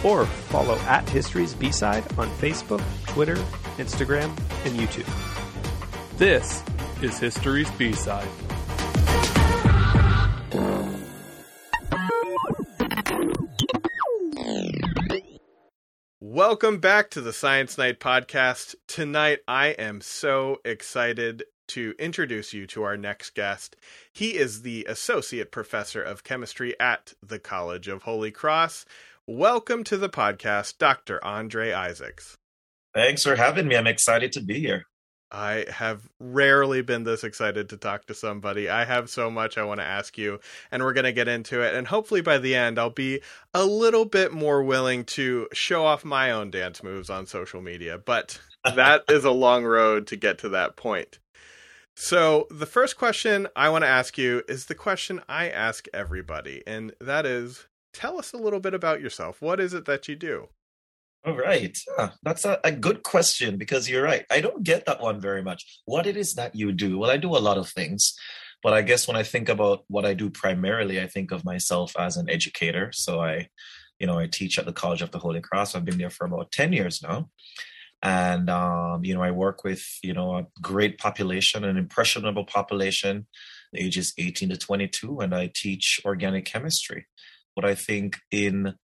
[0.03, 3.35] Or follow at History's B-Side on Facebook, Twitter,
[3.77, 4.29] Instagram,
[4.65, 5.07] and YouTube.
[6.17, 6.63] This
[7.03, 8.27] is History's B-Side.
[16.19, 18.75] Welcome back to the Science Night podcast.
[18.87, 23.75] Tonight, I am so excited to introduce you to our next guest.
[24.13, 28.85] He is the Associate Professor of Chemistry at the College of Holy Cross.
[29.25, 31.23] Welcome to the podcast, Dr.
[31.23, 32.37] Andre Isaacs.
[32.93, 33.75] Thanks for having me.
[33.75, 34.83] I'm excited to be here.
[35.31, 38.69] I have rarely been this excited to talk to somebody.
[38.69, 40.39] I have so much I want to ask you,
[40.71, 41.75] and we're going to get into it.
[41.75, 43.21] And hopefully, by the end, I'll be
[43.53, 47.97] a little bit more willing to show off my own dance moves on social media.
[47.97, 51.19] But that is a long road to get to that point.
[51.95, 56.63] So, the first question I want to ask you is the question I ask everybody,
[56.67, 59.41] and that is tell us a little bit about yourself.
[59.41, 60.49] What is it that you do?
[61.27, 61.77] All right.
[62.23, 64.25] That's a, a good question because you're right.
[64.31, 65.81] I don't get that one very much.
[65.83, 66.97] What it is that you do?
[66.97, 68.15] Well, I do a lot of things,
[68.63, 71.93] But I guess when I think about what I do primarily, I think of myself
[71.99, 72.91] as an educator.
[72.93, 73.49] So I,
[73.99, 75.75] you know, I teach at the College of the Holy Cross.
[75.75, 77.29] I've been there for about 10 years now.
[78.01, 83.27] And, um, you know, I work with, you know, a great population, an impressionable population,
[83.75, 87.07] ages 18 to 22, and I teach organic chemistry.
[87.55, 88.75] What I think in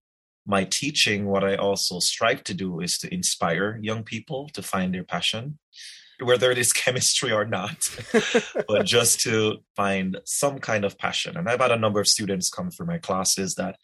[0.46, 4.94] my teaching, what I also strive to do is to inspire young people to find
[4.94, 5.58] their passion,
[6.22, 7.88] whether it is chemistry or not,
[8.68, 11.36] but just to find some kind of passion.
[11.36, 13.76] And I've had a number of students come through my classes that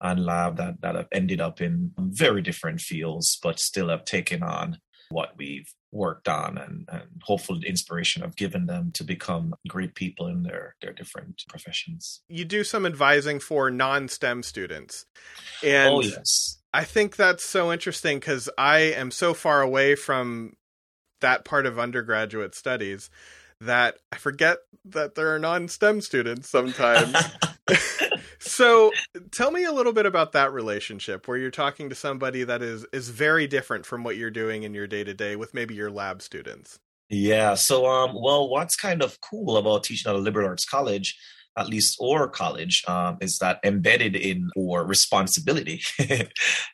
[0.00, 4.42] and lab that, that have ended up in very different fields, but still have taken
[4.42, 4.78] on
[5.10, 9.94] what we've worked on and, and hopefully the inspiration I've given them to become great
[9.94, 12.22] people in their, their different professions.
[12.28, 15.06] You do some advising for non STEM students.
[15.62, 16.58] Oh, and oh, yes.
[16.72, 20.54] I think that's so interesting because I am so far away from
[21.20, 23.10] that part of undergraduate studies
[23.60, 27.14] that I forget that there are non STEM students sometimes.
[28.40, 28.90] so
[29.30, 32.86] tell me a little bit about that relationship where you're talking to somebody that is
[32.92, 35.90] is very different from what you're doing in your day to day with maybe your
[35.90, 36.78] lab students.
[37.08, 37.54] Yeah.
[37.54, 41.16] So um well what's kind of cool about teaching at a liberal arts college
[41.58, 45.82] at least or college um, is that embedded in or responsibility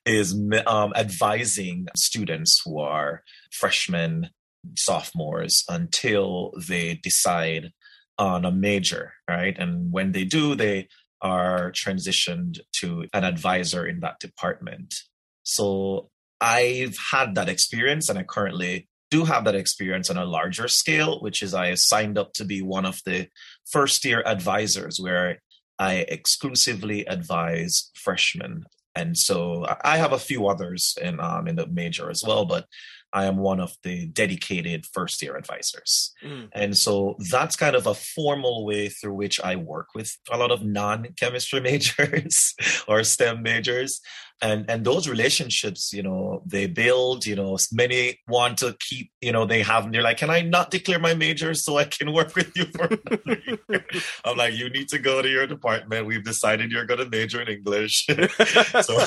[0.07, 4.31] is um, advising students who are freshmen
[4.77, 7.73] sophomores until they decide
[8.19, 10.89] on a major right and when they do they
[11.23, 14.95] are transitioned to an advisor in that department.
[15.43, 20.69] So I've had that experience and I currently do have that experience on a larger
[20.69, 23.29] scale, which is I signed up to be one of the
[23.65, 25.41] first year advisors where
[25.79, 28.65] I exclusively advise freshmen.
[28.95, 32.67] And so I have a few others in um, in the major as well, but
[33.13, 36.13] I am one of the dedicated first year advisors.
[36.25, 36.49] Mm.
[36.53, 40.51] And so that's kind of a formal way through which I work with a lot
[40.51, 42.55] of non chemistry majors
[42.87, 44.01] or STEM majors.
[44.43, 49.33] And, and those relationships, you know, they build, you know, many want to keep, you
[49.33, 52.37] know, they have, they're like, can I not declare my major so I can work
[52.37, 52.87] with you for
[54.27, 56.07] I'm like, you need to go to your department.
[56.07, 58.07] We've decided you're going to major in English.
[58.83, 58.99] so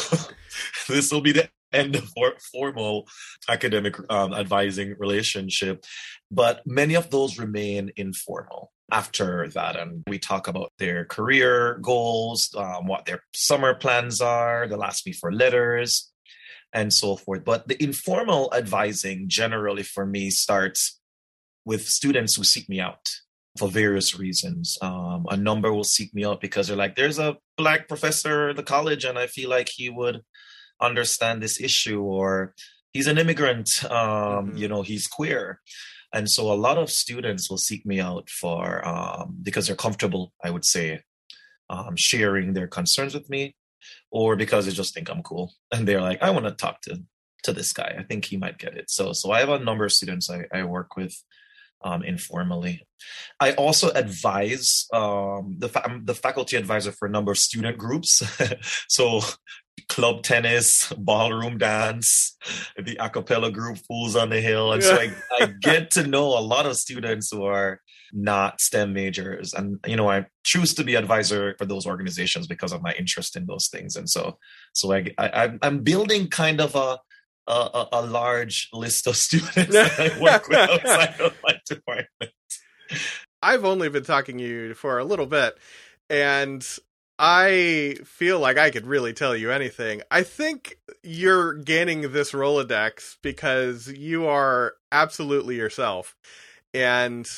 [0.87, 3.07] this will be the of formal
[3.47, 5.85] academic um, advising relationship.
[6.31, 9.75] But many of those remain informal after that.
[9.75, 15.05] And we talk about their career goals, um, what their summer plans are, they'll ask
[15.05, 16.11] me for letters
[16.73, 17.43] and so forth.
[17.43, 20.99] But the informal advising generally for me starts
[21.65, 23.07] with students who seek me out
[23.57, 24.77] for various reasons.
[24.81, 28.55] Um, a number will seek me out because they're like, there's a black professor at
[28.55, 30.21] the college and I feel like he would
[30.81, 32.53] understand this issue or
[32.93, 34.57] he's an immigrant um, mm-hmm.
[34.57, 35.61] you know he's queer
[36.13, 40.33] and so a lot of students will seek me out for um, because they're comfortable
[40.43, 41.01] i would say
[41.69, 43.55] um, sharing their concerns with me
[44.11, 47.01] or because they just think i'm cool and they're like i want to talk to
[47.43, 49.85] to this guy i think he might get it so so i have a number
[49.85, 51.15] of students i, I work with
[51.81, 52.85] um, informally.
[53.39, 57.77] I also advise um, the fa- I'm the faculty advisor for a number of student
[57.77, 58.21] groups.
[58.89, 59.21] so
[59.89, 62.37] club tennis, ballroom dance,
[62.77, 64.71] the a cappella group Fools on the Hill.
[64.71, 67.81] And so I, I get to know a lot of students who are
[68.13, 69.53] not STEM majors.
[69.53, 73.35] And, you know, I choose to be advisor for those organizations because of my interest
[73.35, 73.95] in those things.
[73.95, 74.37] And so,
[74.73, 76.97] so I, I I'm building kind of a,
[77.47, 82.31] a, a large list of students that I work with outside of my department.
[83.41, 85.57] I've only been talking to you for a little bit,
[86.09, 86.65] and
[87.21, 90.01] I feel like I could really tell you anything.
[90.09, 96.15] I think you're gaining this Rolodex because you are absolutely yourself.
[96.73, 97.29] And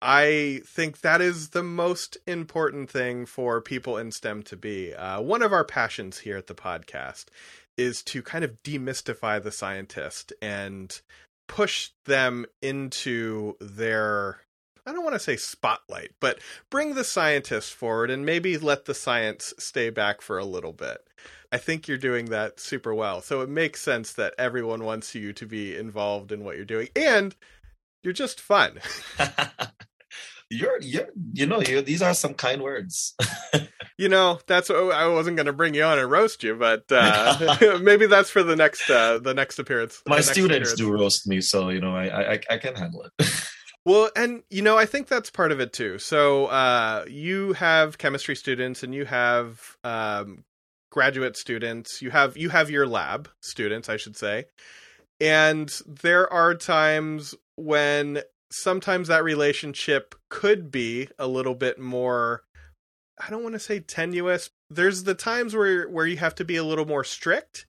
[0.00, 4.94] I think that is the most important thing for people in STEM to be.
[4.94, 7.26] Uh, one of our passions here at the podcast
[7.76, 11.02] is to kind of demystify the scientist and
[11.46, 14.45] push them into their
[14.86, 16.38] I don't want to say spotlight, but
[16.70, 20.98] bring the scientists forward and maybe let the science stay back for a little bit.
[21.50, 23.20] I think you're doing that super well.
[23.20, 26.88] So it makes sense that everyone wants you to be involved in what you're doing
[26.94, 27.34] and
[28.02, 28.78] you're just fun.
[30.50, 33.14] you're you're you know, you these are some kind words.
[33.98, 36.84] you know, that's what, I wasn't going to bring you on and roast you, but
[36.90, 40.00] uh, maybe that's for the next uh, the next appearance.
[40.06, 40.96] My next students appearance.
[40.96, 43.50] do roast me, so you know, I I, I can handle it.
[43.86, 45.98] Well, and you know, I think that's part of it too.
[46.00, 50.44] So, uh, you have chemistry students, and you have um,
[50.90, 52.02] graduate students.
[52.02, 54.46] You have you have your lab students, I should say,
[55.20, 62.42] and there are times when sometimes that relationship could be a little bit more
[63.18, 64.50] I don't want to say tenuous.
[64.68, 67.66] There's the times where where you have to be a little more strict,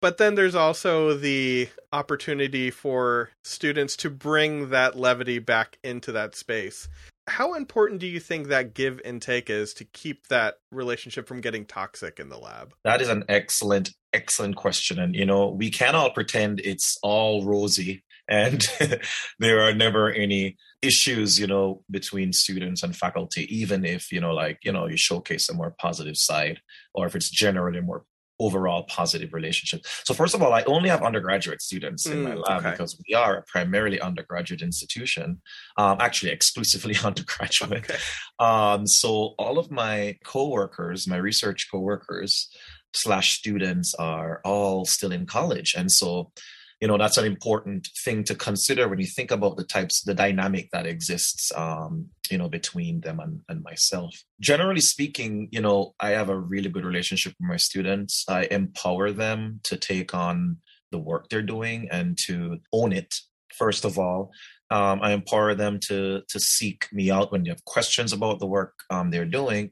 [0.00, 6.34] but then there's also the opportunity for students to bring that levity back into that
[6.34, 6.88] space.
[7.26, 11.40] How important do you think that give and take is to keep that relationship from
[11.40, 12.74] getting toxic in the lab?
[12.82, 14.98] That is an excellent, excellent question.
[14.98, 18.66] And, you know, we can all pretend it's all rosy and
[19.38, 24.32] there are never any issues you know between students and faculty even if you know
[24.32, 26.60] like you know you showcase a more positive side
[26.94, 28.04] or if it's generally more
[28.40, 32.42] overall positive relationship so first of all i only have undergraduate students in my Mm,
[32.46, 32.70] lab okay.
[32.70, 35.40] because we are a primarily undergraduate institution
[35.76, 37.98] um, actually exclusively undergraduate Okay.
[38.48, 42.32] um, so all of my coworkers my research coworkers
[42.92, 46.32] slash students are all still in college and so
[46.80, 50.14] you know that's an important thing to consider when you think about the types the
[50.14, 54.24] dynamic that exists um, you know between them and, and myself.
[54.40, 58.24] Generally speaking you know i have a really good relationship with my students.
[58.28, 60.56] I empower them to take on
[60.90, 63.14] the work they're doing and to own it
[63.54, 64.32] first of all.
[64.70, 68.46] Um, i empower them to to seek me out when they have questions about the
[68.46, 69.70] work um, they're doing.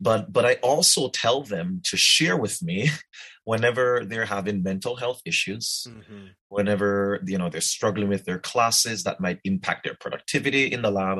[0.00, 2.90] But but i also tell them to share with me
[3.50, 6.24] whenever they're having mental health issues Mhm.
[6.56, 6.90] whenever
[7.32, 11.18] you know they're struggling with their classes that might impact their productivity in the lab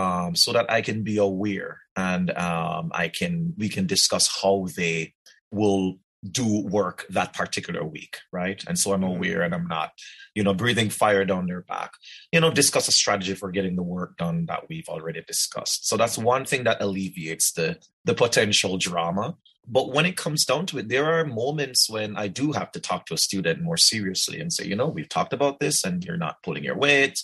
[0.00, 1.72] um, so that i can be aware
[2.08, 4.96] and um, i can we can discuss how they
[5.60, 5.84] will
[6.40, 6.48] do
[6.80, 9.14] work that particular week right and so i'm Mhm.
[9.16, 9.88] aware and i'm not
[10.36, 11.90] you know breathing fire down their back
[12.32, 15.94] you know discuss a strategy for getting the work done that we've already discussed so
[16.00, 17.68] that's one thing that alleviates the
[18.08, 19.26] the potential drama
[19.66, 22.80] but when it comes down to it there are moments when i do have to
[22.80, 26.04] talk to a student more seriously and say you know we've talked about this and
[26.04, 27.22] you're not pulling your weight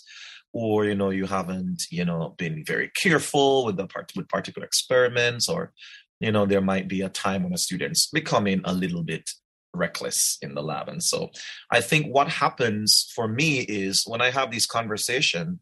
[0.52, 4.66] or you know you haven't you know been very careful with the part with particular
[4.66, 5.72] experiments or
[6.20, 9.30] you know there might be a time when a student's becoming a little bit
[9.74, 10.88] reckless in the lab.
[10.88, 11.30] And so
[11.70, 15.60] i think what happens for me is when i have these conversation,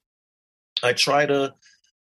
[0.82, 1.54] i try to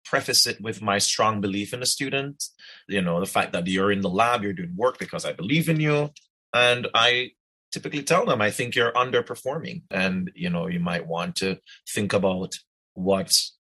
[0.04, 2.44] preface it with my strong belief in the student
[2.88, 5.68] you know the fact that you're in the lab you're doing work because i believe
[5.68, 6.10] in you.
[6.52, 7.30] And i
[7.72, 9.82] typically tell them i think you're underperforming.
[9.90, 12.54] And you know you might want to think about
[12.94, 13.56] what's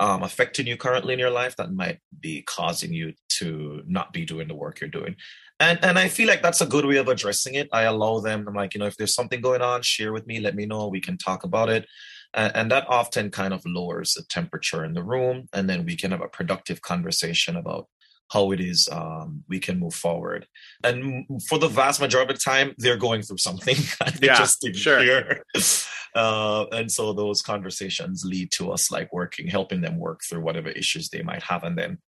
[0.00, 4.24] um, affecting you currently in your life that might be causing you to not be
[4.24, 5.14] doing the work you're doing.
[5.60, 7.68] And and i feel like that's a good way of addressing it.
[7.72, 10.40] I allow them i'm like you know if there's something going on share with me
[10.40, 11.86] let me know we can talk about it
[12.34, 16.10] and that often kind of lowers the temperature in the room and then we can
[16.10, 17.86] have a productive conversation about
[18.32, 20.46] how it is um, we can move forward.
[20.82, 23.76] And for the vast majority of the time they're going through something.
[24.20, 25.42] They Yeah, just didn't sure.
[26.16, 30.68] Uh, and so those conversations lead to us like working helping them work through whatever
[30.68, 31.98] issues they might have and then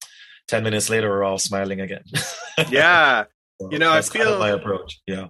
[0.46, 2.04] 10 minutes later we're all smiling again.
[2.70, 3.24] Yeah.
[3.60, 5.00] So You know, I that's kind of feel- my approach.
[5.08, 5.28] Yeah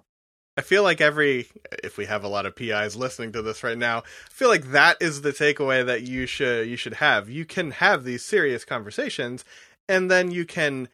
[0.56, 1.48] I feel like every
[1.84, 4.72] if we have a lot of PIs listening to this right now, I feel like
[4.72, 7.28] that is the takeaway that you should you should have.
[7.28, 9.44] You can have these serious conversations
[9.88, 10.88] and then you can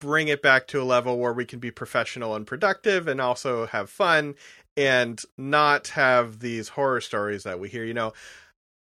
[0.00, 3.66] bring it back to a level where we can be professional and productive and also
[3.66, 4.34] have fun
[4.76, 7.84] and not have these horror stories that we hear.
[7.84, 8.12] You know,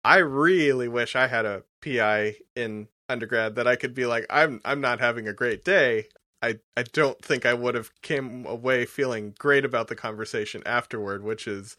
[0.06, 4.62] I really wish I had a PI in undergrad that I could be like, I'm
[4.64, 6.08] I'm not having a great day.
[6.44, 11.24] I, I don't think I would have came away feeling great about the conversation afterward,
[11.24, 11.78] which is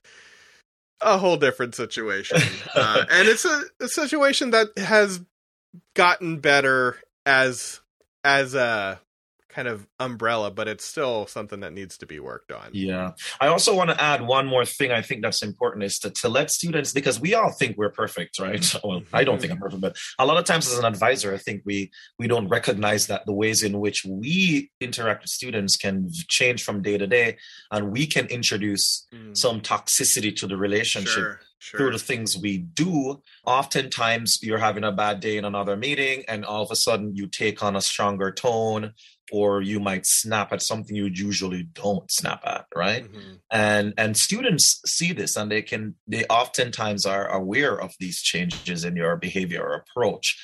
[1.03, 2.39] a whole different situation.
[2.75, 5.21] uh, and it's a, a situation that has
[5.95, 6.97] gotten better
[7.27, 7.81] as
[8.25, 9.01] as a
[9.55, 12.71] kind of umbrella, but it's still something that needs to be worked on.
[12.73, 13.13] Yeah.
[13.41, 16.29] I also want to add one more thing I think that's important is to, to
[16.29, 18.65] let students, because we all think we're perfect, right?
[18.85, 21.39] Well, I don't think I'm perfect, but a lot of times as an advisor, I
[21.39, 26.11] think we we don't recognize that the ways in which we interact with students can
[26.29, 27.39] change from day to day
[27.71, 31.79] and we can introduce Mm, some toxicity to the relationship sure, sure.
[31.79, 33.23] through the things we do.
[33.47, 37.27] Oftentimes, you're having a bad day in another meeting, and all of a sudden, you
[37.27, 38.93] take on a stronger tone,
[39.33, 43.05] or you might snap at something you usually don't snap at, right?
[43.11, 43.39] Mhm.
[43.51, 48.85] And and students see this, and they can they oftentimes are aware of these changes
[48.85, 50.37] in your behavior or approach.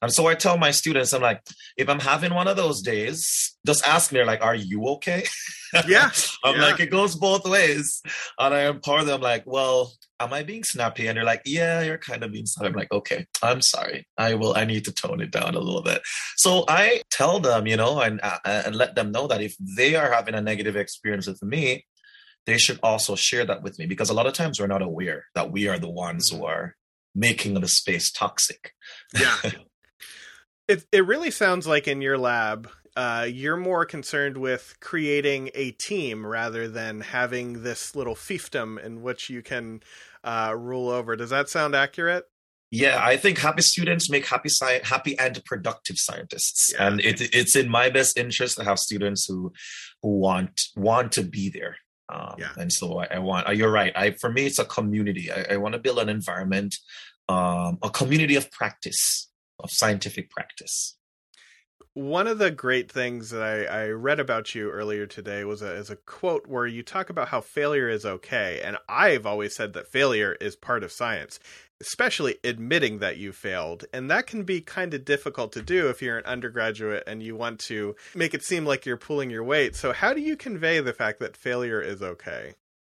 [0.00, 1.42] And so I tell my students, I'm like,
[1.76, 5.24] if I'm having one of those days, just ask me, like, are you okay?
[5.86, 6.10] Yeah,
[6.42, 6.62] I'm yeah.
[6.62, 8.00] like, it goes both ways.
[8.38, 11.06] And I empower them, like, well, am I being snappy?
[11.06, 12.70] And they're like, yeah, you're kind of being snappy.
[12.70, 14.06] I'm like, okay, I'm sorry.
[14.16, 16.00] I will, I need to tone it down a little bit.
[16.38, 19.94] So I tell them, you know, and, uh, and let them know that if they
[19.94, 21.84] are having a negative experience with me,
[22.46, 25.26] they should also share that with me because a lot of times we're not aware
[25.34, 26.76] that we are the ones who are
[27.14, 28.72] making the space toxic.
[29.14, 29.36] Yeah.
[30.68, 35.70] it it really sounds like in your lab uh, you're more concerned with creating a
[35.72, 39.80] team rather than having this little fiefdom in which you can
[40.24, 41.14] uh, rule over.
[41.14, 42.24] Does that sound accurate?
[42.72, 46.88] Yeah, I think happy students make happy sci- happy and productive scientists, Yeah.
[46.88, 49.52] and it, it's in my best interest to have students who
[50.02, 51.76] who want want to be there.
[52.08, 52.50] Um, Yeah.
[52.56, 53.46] And so I, I want.
[53.48, 53.92] uh, You're right.
[53.96, 55.30] I for me, it's a community.
[55.30, 56.74] I, I want to build an environment,
[57.28, 59.27] um, a community of practice,
[59.60, 60.94] of scientific practice.
[61.94, 65.72] One of the great things that I, I read about you earlier today was a,
[65.74, 68.60] is a quote where you talk about how failure is okay.
[68.62, 71.40] And I've always said that failure is part of science,
[71.80, 73.84] especially admitting that you failed.
[73.92, 77.34] And that can be kind of difficult to do if you're an undergraduate and you
[77.34, 79.74] want to make it seem like you're pulling your weight.
[79.74, 82.54] So, how do you convey the fact that failure is okay?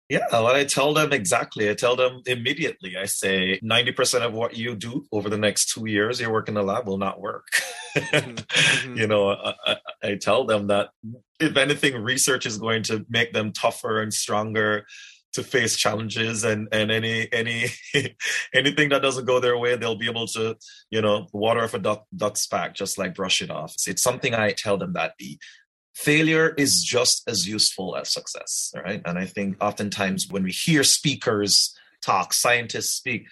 [0.10, 2.98] Yeah, what I tell them exactly, I tell them immediately.
[2.98, 6.56] I say 90% of what you do over the next two years, your work in
[6.56, 7.48] the lab will not work.
[7.96, 8.44] mhm.
[8.98, 10.90] You know, I, I, I tell them that
[11.40, 14.86] if anything, research is going to make them tougher and stronger
[15.34, 17.68] to face challenges and and any any
[18.54, 20.56] anything that doesn't go their way they'll be able to
[20.90, 24.34] you know water off a duck, duck's back just like brush it off it's something
[24.34, 25.38] i tell them that the
[25.96, 29.02] failure is just as useful as success right?
[29.06, 33.28] And i think oftentimes when we hear speakers talk scientists speak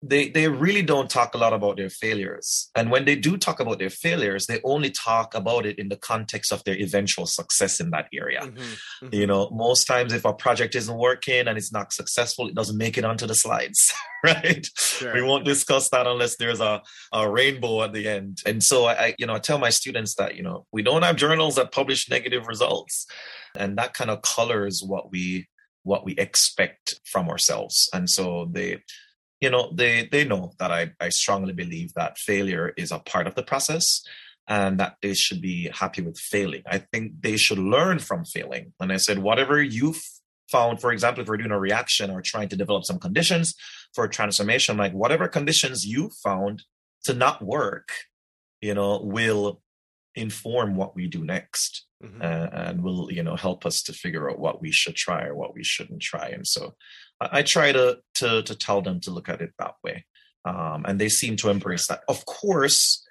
[0.00, 2.70] they they really don't talk a lot about their failures.
[2.76, 5.96] And when they do talk about their failures they only talk about it in the
[5.96, 8.42] context of their eventual success in that area.
[8.42, 9.14] Mhm, mhm.
[9.14, 12.78] you know most times if a project isn't working and it's not successful it doesn't
[12.78, 13.92] make it onto the slides
[14.24, 14.66] right?
[14.76, 15.14] Sure.
[15.14, 16.82] we won't discuss that unless there's a,
[17.12, 18.38] a rainbow at the end.
[18.46, 21.02] And so I, I you know i tell my students that you know we don't
[21.02, 23.06] have journals that publish negative results.
[23.56, 25.48] And that kind of colors what we
[25.82, 27.88] what we expect from ourselves.
[27.92, 28.82] And so they
[29.40, 33.26] you know they they know that i i strongly believe that failure is a part
[33.26, 34.02] of the process
[34.48, 36.62] and that they should be happy with failing.
[36.66, 38.72] I think they should learn from failing.
[38.80, 40.02] And i said whatever you've
[40.50, 43.54] found for example if we're doing a reaction or trying to develop some conditions
[43.94, 46.62] for transformation like whatever conditions you found
[47.04, 47.90] to not work
[48.62, 49.60] you know will
[50.14, 52.22] inform what we do next Mhm.
[52.22, 55.34] uh, and will you know help us to figure out what we should try or
[55.34, 56.28] what we shouldn't try.
[56.28, 56.74] And so
[57.20, 60.04] i, I try to, to to tell them to look at it that way.
[60.44, 62.02] Um, and they seem to embrace that.
[62.08, 63.04] Of course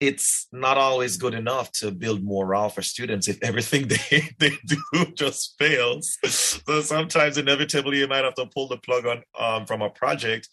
[0.00, 5.06] it's not always good enough to build morale for students if everything they, they do
[5.14, 6.18] just fails.
[6.26, 10.48] So sometimes inevitably you might have to pull the plug on um, from a project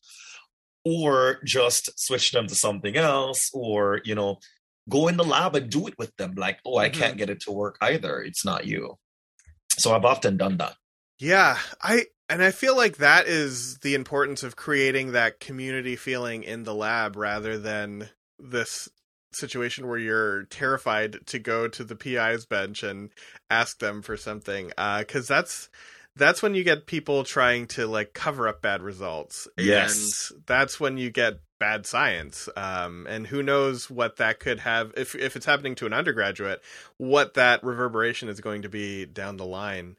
[0.86, 4.40] or just switch them to something else or you know
[4.92, 6.36] go in the lab and do it with them.
[6.36, 8.20] Like oh i can't get it to work either.
[8.20, 8.98] It's not you.
[9.80, 10.76] So i've often done that.
[11.20, 16.44] Yeah, I and I feel like that is the importance of creating that community feeling
[16.44, 18.90] in the lab rather than this
[19.34, 23.12] situation where you're terrified to go to the PI's bench and
[23.50, 25.70] ask them for something uh cuz that's
[26.16, 29.48] that's when you get people trying to like cover up bad results.
[29.58, 30.32] Yes.
[30.32, 32.50] and that's when you get bad science.
[32.56, 36.62] Um and who knows what that could have if if it's happening to an undergraduate
[36.98, 39.98] what that reverberation is going to be down the line.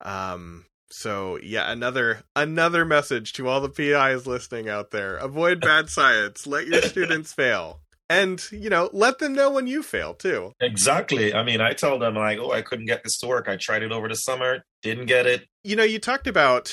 [0.00, 5.16] Um so yeah another another message to all the pis listening out there.
[5.16, 6.46] Avoid bad science.
[6.46, 7.80] Let your students fail.
[8.10, 10.52] And you know let them know when you fail too.
[10.60, 11.32] Exactly.
[11.32, 13.48] I mean i tell them like oh i couldn't get this to work.
[13.48, 15.48] I tried it over the summer didn't get it.
[15.64, 16.72] You know you talked about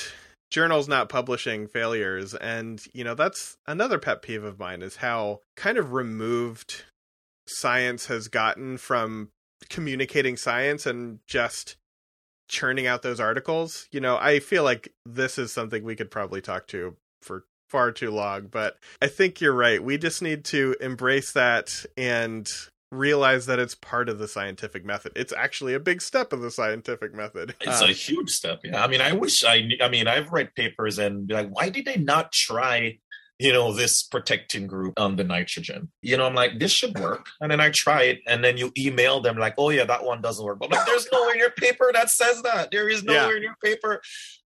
[0.51, 5.39] journals not publishing failures and you know that's another pet peeve of mine is how
[5.55, 6.83] kind of removed
[7.47, 9.29] science has gotten from
[9.69, 11.77] communicating science and just
[12.49, 13.87] churning out those articles.
[13.91, 17.93] You know i feel like this is something we could probably talk to for far
[17.93, 19.81] too long but i think you're right.
[19.81, 22.45] We just need to embrace that and
[22.91, 25.13] realize that it's part of the scientific method.
[25.15, 27.55] It's actually a big step of the scientific method.
[27.61, 28.83] It's Um, a huge step yeah.
[28.83, 31.85] I mean i wish i i mean i've read papers and be like why did
[31.85, 32.97] they not try
[33.41, 37.25] you know this protecting group on the nitrogen you know i'm like this should work
[37.41, 40.21] and then i try it and then you email them like oh yeah that one
[40.21, 43.31] doesn't work but like there's nowhere in your paper that says that there is nowhere
[43.31, 43.37] Yeah.
[43.37, 44.01] in your paper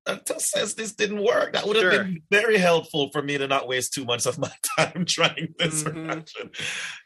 [0.06, 2.04] that says this didn't work that would have Sure.
[2.04, 5.84] been very helpful for me to not waste too much of my time trying this
[5.84, 6.08] Mhm.
[6.14, 6.52] reaction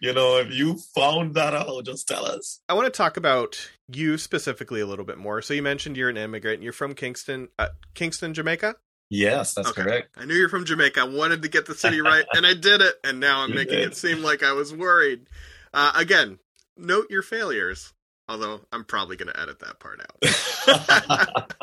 [0.02, 3.70] you know if you found that out just tell us I want to talk about
[3.92, 5.42] you specifically a little bit more.
[5.42, 6.62] So you mentioned you're an immigrant.
[6.62, 8.76] You're from Kingston, uh, Kingston, Jamaica.
[9.10, 9.84] Yes that's Okay.
[9.84, 11.02] correct I knew you're from Jamaica.
[11.02, 12.96] I wanted to get the city right, and I did it.
[13.04, 13.84] And now I'm You making did.
[13.84, 15.28] it seem like I was worried.
[15.74, 16.40] Uh, again,
[16.78, 17.94] note your failures.
[18.28, 20.22] Although I'm probably going to edit that part out.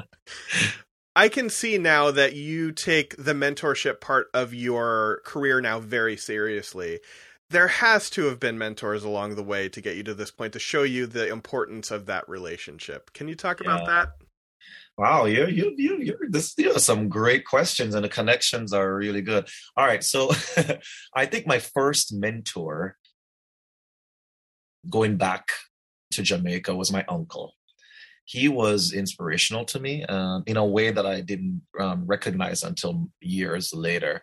[1.16, 6.16] I can see now that you take the mentorship part of your career now very
[6.16, 7.01] seriously.
[7.51, 10.53] There has to have been mentors along the way to get you to this point
[10.55, 13.12] to show you the importance of that relationship.
[13.14, 14.16] Can you talk about that?
[14.99, 18.97] Wow, you you you you're this you know some great questions and the connections are
[18.97, 19.47] really good.
[19.76, 20.30] All right, so
[21.14, 22.97] I think my first mentor
[24.88, 25.49] going back
[26.12, 27.53] to Jamaica was my uncle.
[28.24, 33.09] He was inspirational to me um, in a way that I didn't um, recognize until
[33.20, 34.22] years later.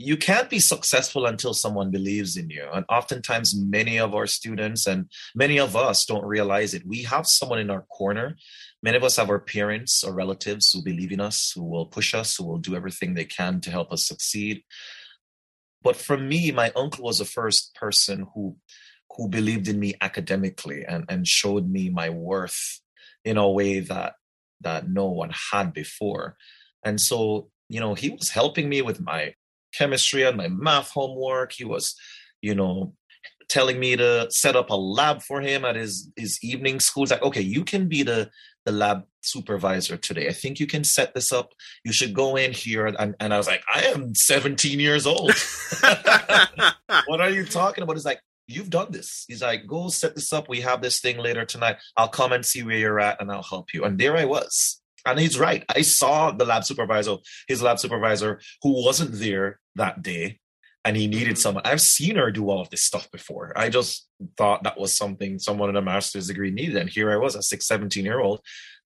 [0.00, 2.64] You can't be successful until someone believes in you.
[2.72, 6.86] And oftentimes, many of our students and many of us don't realize it.
[6.86, 8.36] We have someone in our corner
[8.82, 12.14] Many of us have our parents or relatives who believe in us, who will push
[12.14, 14.62] us, who will do everything they can to help us succeed.
[15.82, 18.56] But for me, my uncle was the first person who
[19.16, 22.80] who believed in me academically and, and showed me my worth
[23.24, 24.14] in a way that
[24.60, 26.36] that no one had before.
[26.84, 29.34] And so, you know, he was helping me with my
[29.72, 31.52] chemistry and my math homework.
[31.52, 31.94] He was,
[32.40, 32.94] you know,
[33.48, 37.04] telling me to set up a lab for him at his his evening school.
[37.04, 38.30] He's like, okay, you can be the
[38.64, 40.28] the lab supervisor today.
[40.28, 41.52] I think you can set this up.
[41.84, 42.86] You should go in here.
[42.86, 45.32] And, and I was like, I am 17 years old.
[47.06, 47.96] what are you talking about?
[47.96, 49.24] He's like, you've done this.
[49.28, 50.48] He's like, go set this up.
[50.48, 51.76] We have this thing later tonight.
[51.96, 53.84] I'll come and see where you're at and I'll help you.
[53.84, 54.77] And there I was.
[55.06, 55.64] And he's right.
[55.74, 60.38] I saw the lab supervisor, his lab supervisor, who wasn't there that day
[60.84, 61.38] and he needed Mhm.
[61.38, 61.62] someone.
[61.66, 63.52] I've seen her do all of this stuff before.
[63.56, 66.76] I just thought that was something someone in a master's degree needed.
[66.76, 68.40] And here I was, a six, 17 year old,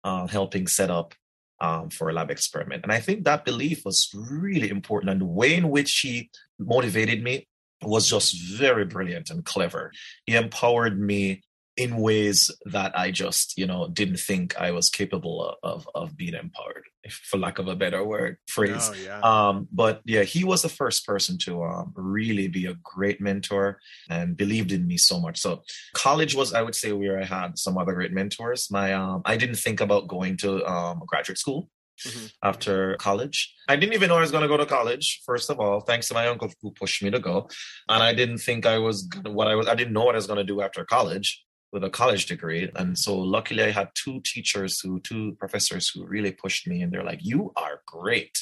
[0.04, 1.14] uh, helping set up
[1.60, 2.84] um, for a lab experiment.
[2.84, 5.10] And I think that belief was really important.
[5.10, 6.30] And the way in which he
[6.60, 7.48] motivated me
[7.82, 9.92] was just very brilliant and clever.
[10.28, 11.42] He empowered me
[11.78, 16.34] in ways that I just, you know, didn't think I was capable of of being
[16.34, 16.86] empowered,
[17.30, 18.90] for lack of a better word phrase.
[18.92, 19.20] Oh, yeah.
[19.22, 23.80] Um, but yeah, he was the first person to um, really be a great mentor
[24.10, 25.38] and believed in me so much.
[25.40, 25.62] So
[25.94, 28.70] college was, I would say, where I had some other great mentors.
[28.72, 31.70] My, um, I didn't think about going to um, graduate school
[32.06, 32.32] Mhm.
[32.44, 33.38] after college.
[33.68, 35.22] I didn't even know I was going to go to college.
[35.26, 37.50] First of all, thanks to my uncle who pushed me to go,
[37.90, 39.68] and I didn't think I was gonna, what I was.
[39.68, 42.72] I didn't know what I was going to do after college with a college degree.
[42.76, 46.92] And so luckily I had two teachers who, two professors who really pushed me and
[46.92, 48.38] they're like, you are great.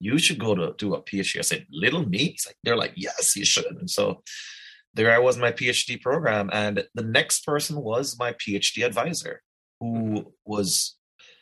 [0.00, 1.38] You should go to do a PhD.
[1.38, 2.30] I said, little me?
[2.30, 3.66] He's like, they're like, yes, you should.
[3.66, 4.22] And so
[4.94, 6.50] there I was, my PhD program.
[6.52, 9.42] And the next person was my PhD advisor
[9.80, 10.28] who mm-hmm.
[10.44, 10.96] was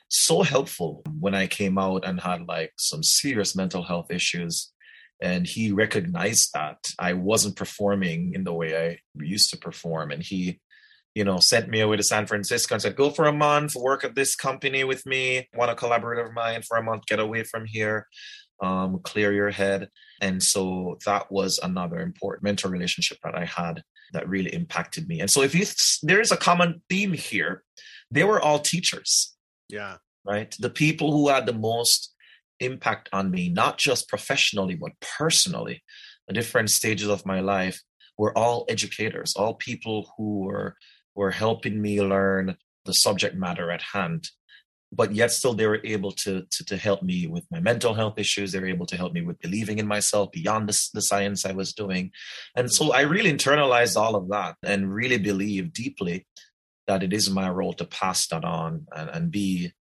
[0.09, 4.73] so helpful when I came out and had like some serious mental health issues.
[5.21, 10.11] And he recognized that I wasn't performing in the way I used to perform.
[10.11, 10.61] And he
[11.15, 14.05] you know, sent me away to San Francisco and said, go for a month, work
[14.05, 17.45] at this company with me, want a collaborator of mine for a month, get away
[17.45, 18.07] from here,
[18.63, 19.89] um, clear your head.
[20.21, 23.83] And so that was another important mentor relationship that I had
[24.13, 25.21] that really impacted me.
[25.21, 25.67] And so if you,
[26.03, 27.63] there is a common theme here,
[28.11, 29.35] they were all teachers,
[29.69, 29.97] yeah.
[30.25, 30.55] right?
[30.59, 32.15] The people who had the most
[32.61, 35.83] impact on me, not just professionally, but personally,
[36.29, 37.83] the different stages of my life
[38.17, 40.77] were all educators, all people who were
[41.15, 44.29] were helping me learn the subject matter at hand
[44.93, 48.19] but yet still they were able to, to to help me with my mental health
[48.19, 48.53] issues.
[48.53, 51.53] They were able to help me with believing in myself beyond the, the science i
[51.53, 52.11] was doing.
[52.55, 56.27] And so i really internalized all of that and really believe deeply
[56.87, 59.73] that it is my role to pass that on and, and be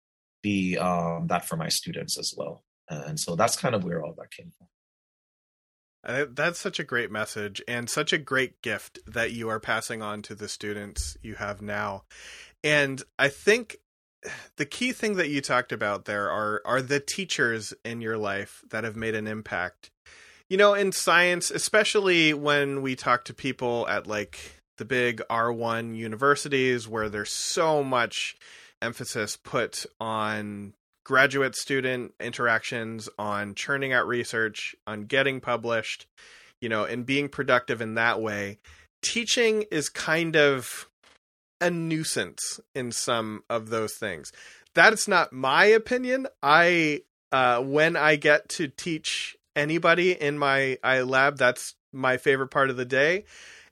[0.41, 2.63] be um, that for my students as well.
[2.89, 4.67] And so that's kind of where all that came from
[6.03, 10.21] That's such a great message and such a great gift that you are passing on
[10.23, 12.03] to the students you have now.
[12.63, 13.77] And I think
[14.57, 18.63] the key thing that you talked about there are are the teachers in your life
[18.69, 19.91] that have made an impact.
[20.49, 25.95] You know, in science, especially when we talk to people at like the big R1
[25.95, 28.35] universities where there's so much
[28.81, 30.73] emphasis put on
[31.03, 36.07] graduate student interactions, on churning out research, on getting published,
[36.59, 38.59] you know, and being productive in that way.
[39.01, 40.87] Teaching is kind of
[41.59, 44.31] a nuisance in some of those things.
[44.73, 46.27] That's not my opinion.
[46.41, 52.49] I uh when I get to teach anybody in my I lab, that's my favorite
[52.49, 53.25] part of the day.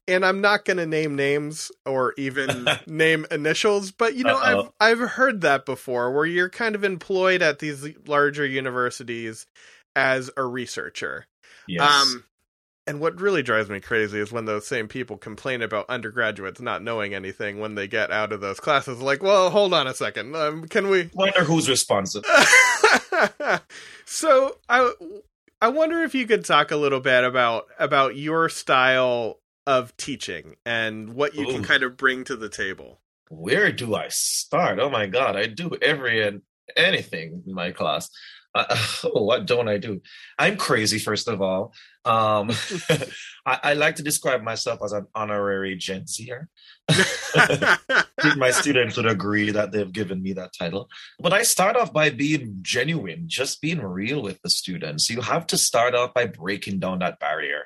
[0.10, 4.74] And I'm not going to name names or even name initials, but you know, Uh-oh.
[4.82, 9.45] I've I've heard that before where you're kind of employed at these larger universities
[9.95, 11.28] as a researcher.
[11.68, 12.26] yes Um
[12.88, 16.82] And what really drives me crazy is when those same people complain about undergraduates not
[16.84, 18.99] knowing anything when they get out of those classes.
[19.01, 20.36] Like, well, hold on a second.
[20.36, 21.10] Um, can we?
[21.16, 22.28] Wonder who's responsible.
[24.05, 24.91] so I
[25.62, 29.39] I wonder if you could talk a little bit about about your style
[29.70, 33.01] of teaching and what you can kind of bring to the table.
[33.30, 34.80] Where do I start?
[34.80, 36.41] Oh my God, I do every and
[36.76, 38.09] anything in my class.
[38.55, 38.65] Uh,
[39.03, 40.01] oh, what don't I do?
[40.39, 41.76] I'm crazy, first of all.
[42.03, 42.49] Um,
[43.45, 46.49] I, I like to describe myself as an honorary Gen Zer.
[48.38, 50.89] My students would agree that they've given me that title.
[51.20, 55.09] But I start off by being genuine, just being real with the students.
[55.11, 57.65] You have to start off by breaking down that barrier.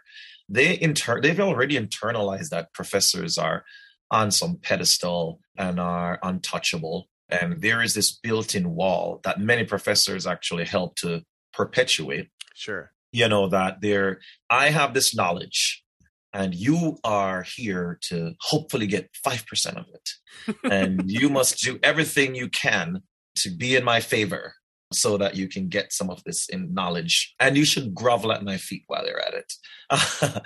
[0.49, 3.63] They inter- they've already internalized that professors are
[4.11, 7.07] on some pedestal and are untouchable.
[7.29, 11.23] And there is this built-in wall that many professors actually help to
[11.53, 12.91] perpetuate sure.
[13.11, 14.19] you know that there
[14.49, 15.83] i have this knowledge
[16.33, 20.09] and you are here to hopefully get 5% of it
[20.63, 23.03] and you must do everything you can
[23.35, 24.55] to be in my favor
[24.93, 27.33] so that you can get some of this in knowledge.
[27.39, 29.53] And you should grovel at my feet while you're at it.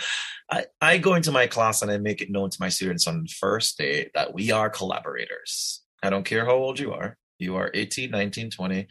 [0.51, 3.23] I, I go into my class and i make it known to my students on
[3.23, 5.83] the first day that we are collaborators.
[6.01, 7.17] I don't care how old you are.
[7.39, 8.87] You are 18 19 20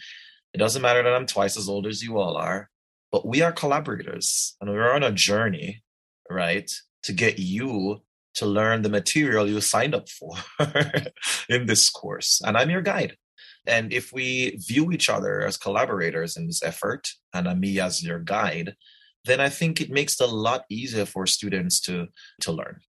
[0.55, 2.71] it doesn't matter that i'm twice as old as you all are
[3.13, 5.83] but we are collaborators and we're on a journey,
[6.31, 6.71] right,
[7.05, 8.03] to get you
[8.35, 10.33] to learn the material you signed up for
[11.49, 12.43] in this course.
[12.45, 13.17] And I'm your guide.
[13.67, 18.21] And if we view each other as collaborators in this effort, and me as your
[18.21, 18.75] guide,
[19.25, 22.09] then I think it makes it a lot easier for students to
[22.43, 22.81] to learn.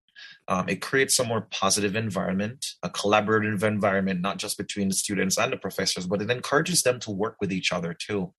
[0.48, 5.38] Um, it creates a more positive environment, a collaborative environment, not just between the students
[5.38, 8.32] and the professors, but it encourages them to work with each other too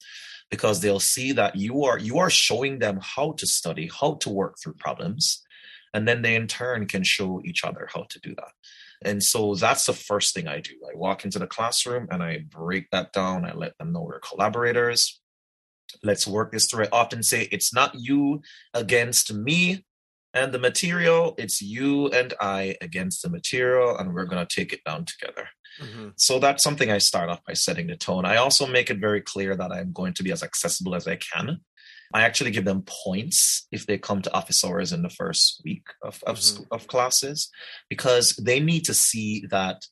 [0.49, 4.29] because they'll see that you are you are showing them how to study how to
[4.29, 5.43] work through problems
[5.93, 8.51] and then they in turn can show each other how to do that
[9.03, 12.39] and so that's the first thing i do i walk into the classroom and i
[12.49, 15.21] break that down i let them know we're collaborators
[16.03, 18.41] let's work this through i often say it's not you
[18.73, 19.83] against me
[20.33, 24.73] and the material it's you and i against the material and we're going to take
[24.73, 25.47] it down together
[25.81, 26.11] Mhm.
[26.17, 28.25] so that's something I start off by setting the tone.
[28.25, 31.15] I also make it very clear that I'm going to be as accessible as I
[31.15, 31.61] can.
[32.13, 35.87] I actually give them points if they come to office hours in the first week
[36.01, 36.65] of of, Mhm.
[36.71, 37.49] of classes
[37.89, 39.85] because they need to see that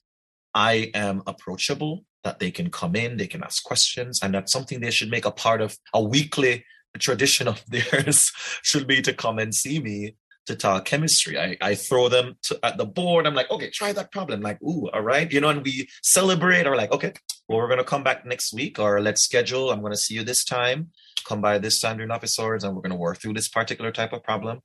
[0.53, 4.79] I am approachable, that they can come in, they can ask questions, and that's something
[4.79, 6.65] they should make a part of a weekly
[6.99, 8.31] tradition of theirs
[8.63, 10.15] should be to come and see me
[10.47, 11.37] to talk chemistry.
[11.37, 13.27] I, I throw them to, at the board.
[13.27, 14.41] I'm like, okay, try that problem.
[14.41, 15.31] Like, ooh, all right.
[15.31, 17.11] You know, and we celebrate or like, okay,
[17.47, 19.69] well, we're going to come back next week or let's schedule.
[19.69, 20.91] I'm going to see you this time.
[21.27, 23.91] Come by this time during office hours and we're going to work through this particular
[23.91, 24.61] type of problem.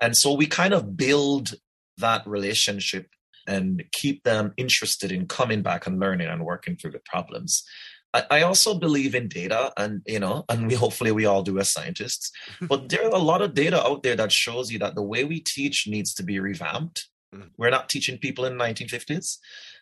[0.00, 1.54] And so we kind of build
[1.98, 3.06] that relationship
[3.46, 7.64] and keep them interested in coming back and learning and working through the problems.
[8.14, 11.58] I, I also believe in data and you know, and we hopefully we all do
[11.58, 12.30] as scientists.
[12.60, 15.24] But there are a lot of data out there that shows you that the way
[15.24, 17.08] we teach needs to be revamped.
[17.56, 19.38] We're not teaching people in 1950s.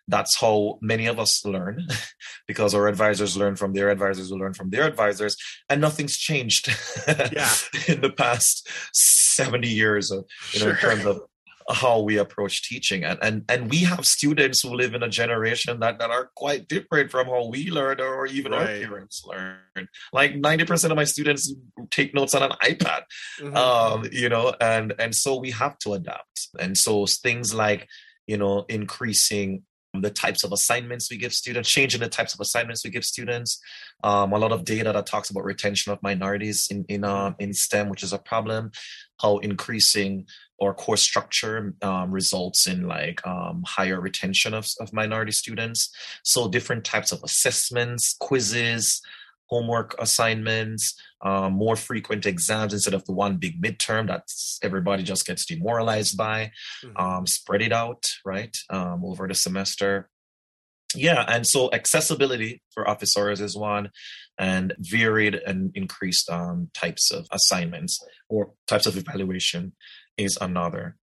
[0.08, 1.86] That's how many of us learn
[2.48, 5.36] because our advisors learn from their advisors who learn from their advisors,
[5.68, 6.68] and nothing's changed
[7.08, 7.48] Yeah.
[7.88, 10.90] in the past 70 years of, you know, in Sure.
[10.90, 11.22] terms of
[11.68, 13.04] how we approach teaching.
[13.04, 16.68] And, and and we have students who live in a generation that that are quite
[16.68, 21.52] different from how we learned or even our parents learned like 90% of my students
[21.90, 23.02] take notes on an ipad
[23.40, 23.56] Mhm.
[23.56, 26.48] um you know and and so we have to adapt.
[26.58, 27.88] And so things like
[28.26, 32.84] you know increasing the types of assignments we give students changing the types of assignments
[32.84, 33.60] we give students.
[34.04, 37.52] Um, a lot of data that talks about retention of minorities in in um, in
[37.52, 38.70] stem which is a problem.
[39.20, 40.26] How increasing
[40.60, 45.90] or course structure um, results in like um, higher retention of, of minority students
[46.22, 49.00] so different types of assessments quizzes
[49.50, 54.22] homework assignments, um, more frequent exams instead of the one big midterm that
[54.62, 56.52] everybody just gets demoralized by.
[56.84, 57.00] Mhm.
[57.00, 60.08] Um, spread it out, right, um, over the semester.
[60.94, 63.90] Yeah, and so accessibility for office hours is one,
[64.38, 69.72] and varied and increased um, types of assignments or types of evaluation
[70.16, 70.96] is another.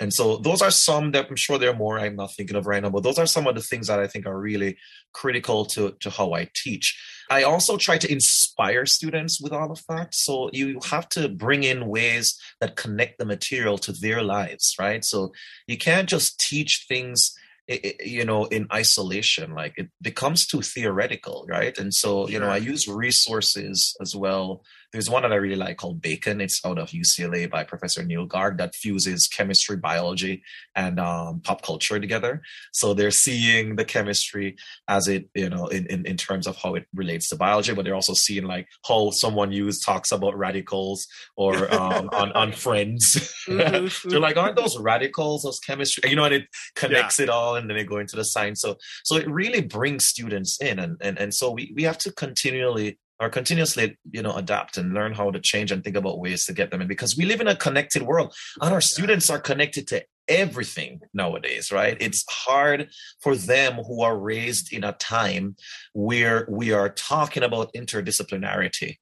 [0.00, 2.66] And so those are some that I'm sure there are more I'm not thinking of
[2.66, 4.76] right now, but those are some of the things that I think are really
[5.12, 7.00] critical to, to how I teach.
[7.30, 10.14] I also try to inspire students with all of that.
[10.14, 15.04] So you have to bring in ways that connect the material to their lives, right?
[15.04, 15.32] So
[15.66, 17.34] you can't just teach things
[17.68, 22.56] you know in isolation like it becomes too theoretical right and so you know i
[22.56, 24.62] use resources as well
[24.92, 26.40] there's one that i really like called bacon.
[26.40, 30.42] It's out of ucla by professor neil garg that fuses chemistry biology
[30.74, 32.42] and um, pop culture together.
[32.72, 34.56] So they're seeing the chemistry
[34.88, 37.84] as it you know in, in in terms of how it relates to biology but
[37.84, 43.34] they're also seeing like how someone used talks about radicals or um, on on friends.
[43.48, 44.08] Mm-hmm.
[44.10, 46.10] they're like aren't those radicals those chemistry?
[46.10, 46.44] You know and it
[46.76, 47.24] connects yeah.
[47.24, 48.60] it all and then they go into the science.
[48.60, 52.12] So so it really brings students in and and, and so we we have to
[52.12, 56.44] continually or continuously you know adapt and learn how to change and think about ways
[56.44, 56.88] to get them in.
[56.88, 61.70] Because we live in a connected world and our students are connected to everything nowadays
[61.70, 61.96] right?
[62.00, 65.56] It's hard for them who are raised in a time
[65.92, 68.96] where we are talking about interdisciplinarity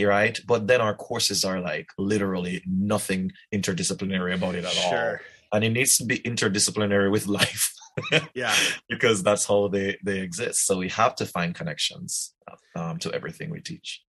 [0.00, 0.40] right?
[0.46, 5.10] But then our courses are like literally nothing interdisciplinary about it at sure.
[5.10, 5.16] all
[5.52, 7.74] and it needs to be interdisciplinary with life
[8.34, 8.54] yeah.
[8.88, 10.66] Because that's how they they exist.
[10.66, 12.34] So we have to find connections
[12.76, 14.02] um, to everything we teach.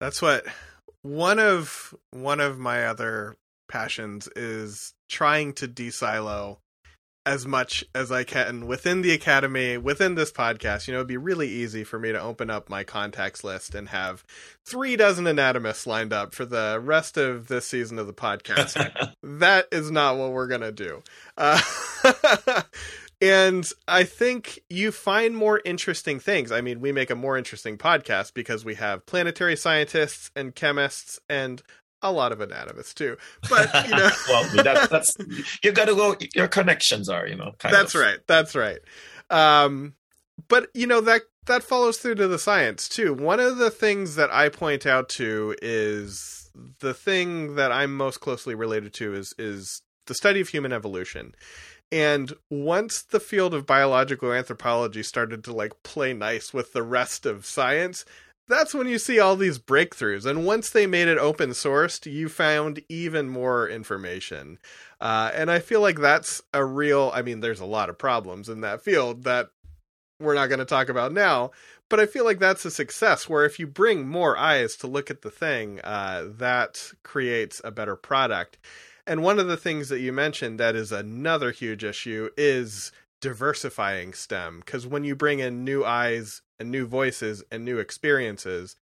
[0.00, 0.44] That's what
[1.02, 3.36] one of one of my other
[3.68, 6.60] passions is trying to de-silo
[7.26, 10.86] as much as I can within the academy, within this podcast.
[10.86, 13.88] You know, it'd be really easy for me to open up my contacts list and
[13.88, 14.24] have
[14.64, 19.12] three dozen anatomists lined up for the rest of this season of the podcast.
[19.24, 21.02] that is not what we're going to do.
[21.36, 21.60] Uh,
[23.20, 26.52] and I think you find more interesting things.
[26.52, 31.18] I mean, we make a more interesting podcast because we have planetary scientists and chemists
[31.28, 31.60] and
[32.02, 33.16] a lot of anatomists too.
[33.48, 35.16] But you know, well, that's, that's
[35.62, 36.16] you got to go.
[36.34, 37.54] Your connections are, you know.
[37.62, 38.00] that's of.
[38.00, 38.18] right.
[38.26, 38.78] That's right.
[39.30, 39.94] Um,
[40.48, 43.14] but you know that that follows through to the science too.
[43.14, 48.20] One of the things that I point out to is the thing that I'm most
[48.20, 51.34] closely related to is is the study of human evolution.
[51.92, 57.26] And once the field of biological anthropology started to like play nice with the rest
[57.26, 58.04] of science,
[58.48, 60.24] that's when you see all these breakthroughs.
[60.24, 64.58] And once they made it open sourced, you found even more information.
[65.00, 68.48] Uh, and I feel like that's a real, I mean, there's a lot of problems
[68.48, 69.48] in that field that
[70.20, 71.50] we're not going to talk about now.
[71.88, 75.10] But I feel like that's a success where if you bring more eyes to look
[75.10, 78.58] at the thing, uh, that creates a better product.
[79.06, 82.90] And one of the things that you mentioned that is another huge issue is
[83.20, 84.62] diversifying STEM.
[84.64, 88.76] Because when you bring in new eyes and new voices and new experiences,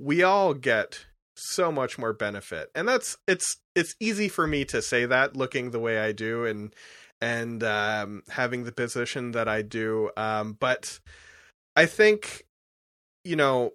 [0.00, 1.06] we all get
[1.36, 2.70] so much more benefit.
[2.74, 6.44] And that's it's it's easy for me to say that looking the way I do
[6.44, 6.74] and
[7.20, 10.10] and um, having the position that I do.
[10.16, 10.98] Um, but
[11.76, 12.44] I think
[13.24, 13.72] you know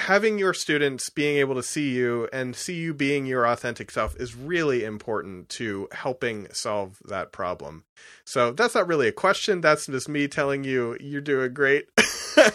[0.00, 4.16] having your students being able to see you and see you being your authentic self
[4.16, 7.84] is really important to helping solve that problem.
[8.24, 9.60] So that's not really a question.
[9.60, 11.86] That's just me telling you you're doing great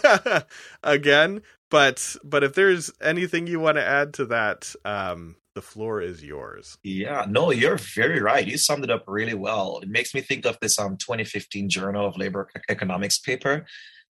[0.82, 1.42] again.
[1.70, 6.22] But but if there's anything you want to add to that, um, the floor is
[6.22, 6.78] yours.
[6.84, 8.46] Yeah, no, you're very right.
[8.46, 9.80] You summed it up really well.
[9.82, 13.66] It makes me think of this um 2015 Journal of Labor Economics paper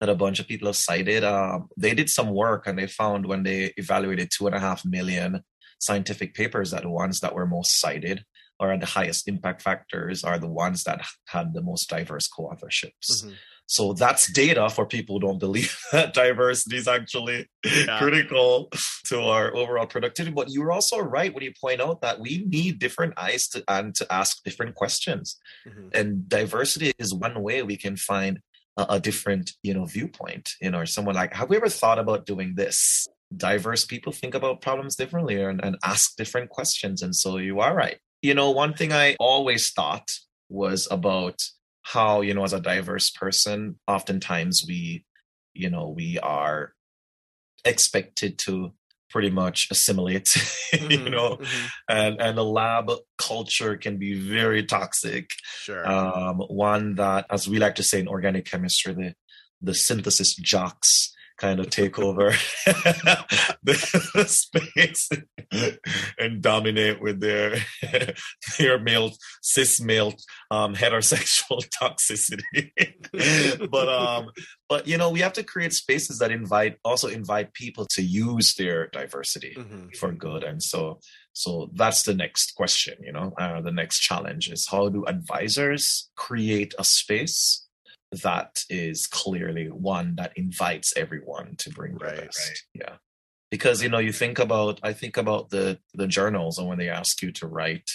[0.00, 1.24] that a bunch of people have cited.
[1.24, 4.84] Um, they did some work and they found when they evaluated two and a half
[4.84, 5.42] million
[5.78, 8.24] scientific papers that the ones that were most cited
[8.58, 13.24] or the highest impact factors are the ones that had the most diverse co-authorships.
[13.24, 13.30] Mm-hmm.
[13.66, 17.98] So that's data for people who don't believe that diversity is actually yeah.
[17.98, 18.68] critical
[19.06, 20.34] to our overall productivity.
[20.34, 23.94] But you're also right when you point out that we need different eyes to and
[23.94, 25.38] to ask different questions.
[25.66, 25.88] Mm-hmm.
[25.94, 28.40] And diversity is one way we can find
[28.88, 30.50] a, different, you know, viewpoint.
[30.60, 33.06] You know, or someone like, have we ever thought about doing this?
[33.36, 37.02] Diverse people think about problems differently and, and ask different questions.
[37.02, 37.98] And so you are right.
[38.22, 40.10] You know, one thing I always thought
[40.48, 41.40] was about
[41.82, 45.04] how you know as a diverse person oftentimes we
[45.54, 46.74] you know we are
[47.64, 48.72] expected to
[49.10, 50.24] pretty much assimilate
[50.74, 51.36] mm-hmm, you know?
[51.36, 51.66] mm-hmm.
[51.88, 55.30] and and the lab culture can be very toxic.
[55.62, 55.86] Sure.
[55.86, 59.14] Um one that as we like to say in organic chemistry the
[59.60, 62.28] the synthesis jocks kind of take over
[63.62, 65.08] the space
[66.18, 67.56] and dominate with their
[68.58, 69.12] their male
[69.42, 70.12] cis male
[70.50, 72.70] um, heterosexual toxicity.
[73.70, 74.30] but um,
[74.68, 78.54] but you know we have to create spaces that invite also invite people to use
[78.54, 79.88] their diversity mm-hmm.
[79.98, 81.00] for good, and so
[81.32, 82.94] so that's the next question.
[83.02, 87.66] You know, uh, the next challenge is how do advisors create a space
[88.22, 92.48] that is clearly one that invites everyone to bring their right, best.
[92.48, 92.82] Right.
[92.86, 92.96] Yeah.
[93.50, 96.88] Because you know, you think about I think about the the journals and when they
[96.88, 97.90] ask you to write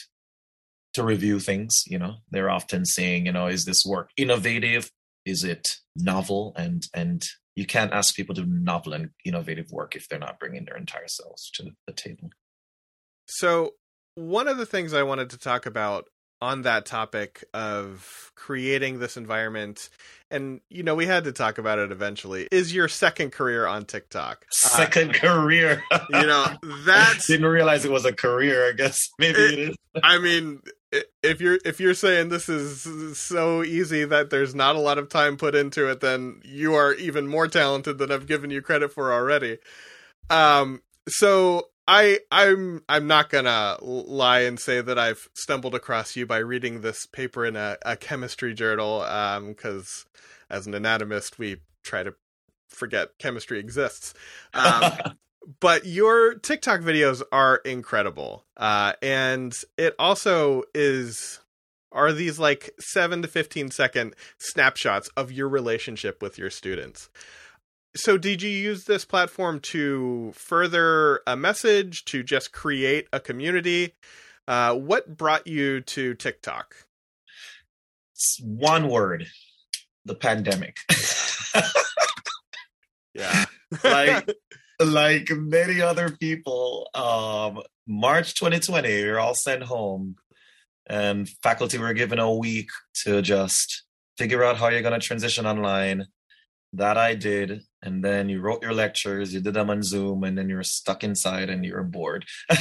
[0.95, 1.83] to review things.
[1.87, 4.89] You know, they're often saying, you know, is this work innovative?
[5.25, 6.53] Is it novel?
[6.57, 7.23] And and
[7.55, 10.77] you can't ask people to do novel and innovative work if they're not bringing their
[10.77, 12.29] entire selves to the table.
[13.27, 13.71] So,
[14.15, 16.05] one of the things I wanted to talk about
[16.45, 19.89] on that topic of creating this environment.
[20.29, 22.47] And you know we had to talk about it eventually.
[22.51, 24.45] Is your second career on tiktok?
[24.51, 25.83] Second uh, career.
[26.11, 26.45] you know
[26.85, 29.09] that didn't realize it was a career i guess.
[29.19, 29.75] Maybe it, it is.
[30.03, 30.61] I mean
[31.23, 35.09] if you're if you're saying this is so easy that there's not a lot of
[35.09, 38.91] time put into it then you are even more talented than i've given you credit
[38.91, 39.57] for already.
[40.29, 46.25] Um so I I'm I'm not gonna lie and say that I've stumbled across you
[46.25, 48.99] by reading this paper in a, a chemistry journal
[49.47, 50.05] because
[50.49, 52.15] um, as an anatomist we try to
[52.69, 54.13] forget chemistry exists.
[54.53, 54.93] Um,
[55.59, 61.39] but your TikTok videos are incredible, uh, and it also is
[61.91, 67.09] are these like seven to fifteen second snapshots of your relationship with your students
[67.95, 73.93] so did you use this platform to further a message to just create a community?
[74.47, 76.75] Uh, what brought you to tiktok?
[78.13, 79.27] It's one word
[80.05, 80.77] the pandemic.
[83.15, 83.45] Yeah.
[83.83, 84.29] Like
[84.79, 90.15] like many other people um march 2020 we are all sent home
[90.85, 92.69] and faculty were given a week
[93.03, 93.83] to just
[94.17, 96.05] figure out how you're going to transition online.
[96.73, 97.63] That I did.
[97.85, 100.63] And then you wrote your lectures, you did them on Zoom, and then you were
[100.63, 102.25] stuck inside and you were bored.
[102.51, 102.57] so,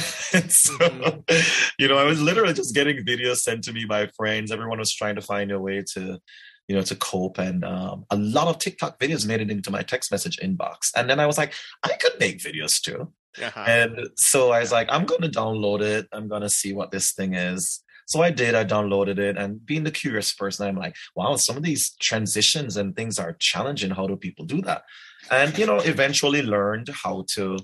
[0.77, 1.71] mm-hmm.
[1.79, 4.51] you know, I was literally just getting videos sent to me by friends.
[4.51, 6.19] Everyone was trying to find a way to,
[6.67, 7.39] you know, to cope.
[7.39, 10.91] And um, a lot of TikTok videos made it into my text message inbox.
[10.95, 11.53] And then I was like,
[11.83, 13.11] I could make videos too.
[13.41, 13.65] Uh-huh.
[13.67, 16.07] And so I was like, I'm going to download it.
[16.13, 17.81] I'm going to see what this thing is.
[18.07, 21.57] So I did, I downloaded it, and being the curious person, I'm like, wow, some
[21.57, 23.89] of these transitions and things are challenging.
[23.89, 24.83] How do people do that?
[25.31, 27.57] And, you know, eventually learned how to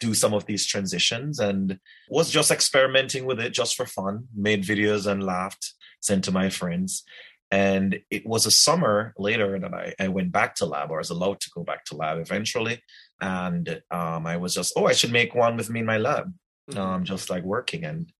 [0.00, 1.78] do some of these transitions and
[2.08, 6.50] was just experimenting with it just for fun, made videos and laughed, sent to my
[6.50, 7.04] friends.
[7.50, 10.98] And it was a summer later that I, I went back to lab or I
[10.98, 12.82] was allowed to go back to lab eventually.
[13.20, 16.32] And um, I was just, oh, I should make one with me in my lab,
[16.70, 16.80] mm-hmm.
[16.80, 17.84] um, just like working.
[17.84, 18.10] And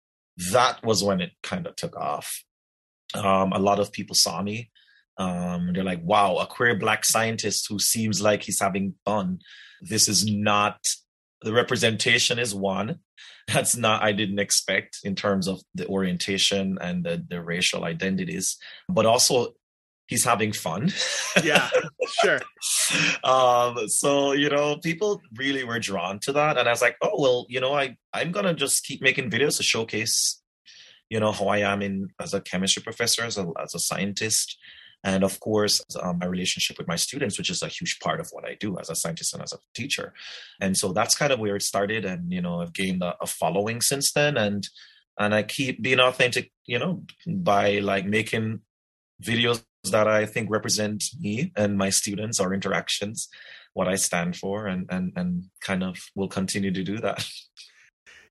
[0.52, 2.44] that was when it kind of took off.
[3.14, 4.70] Um, a lot of people saw me.
[5.16, 9.40] Um, they're like, wow, a queer black scientist who seems like he's having fun.
[9.80, 10.78] This is not
[11.42, 13.00] the representation is one.
[13.52, 18.56] That's not I didn't expect in terms of the orientation and the, the racial identities,
[18.88, 19.54] but also
[20.06, 20.90] he's having fun.
[21.44, 21.68] yeah,
[22.22, 22.40] sure.
[23.22, 27.20] um, so you know, people really were drawn to that, and I was like, oh
[27.20, 30.40] well, you know, I I'm gonna just keep making videos to showcase,
[31.10, 34.56] you know, how I am in as a chemistry professor, as a as a scientist.
[35.04, 38.30] And of course, um, my relationship with my students, which is a huge part of
[38.32, 40.14] what I do as a scientist and as a teacher.
[40.60, 42.04] And so that's kind of where it started.
[42.04, 44.36] And, you know, I've gained a, a following since then.
[44.36, 44.66] And
[45.18, 48.60] and I keep being authentic, you know, by like making
[49.22, 53.28] videos that I think represent me and my students or interactions,
[53.74, 57.28] what I stand for, and and and kind of will continue to do that.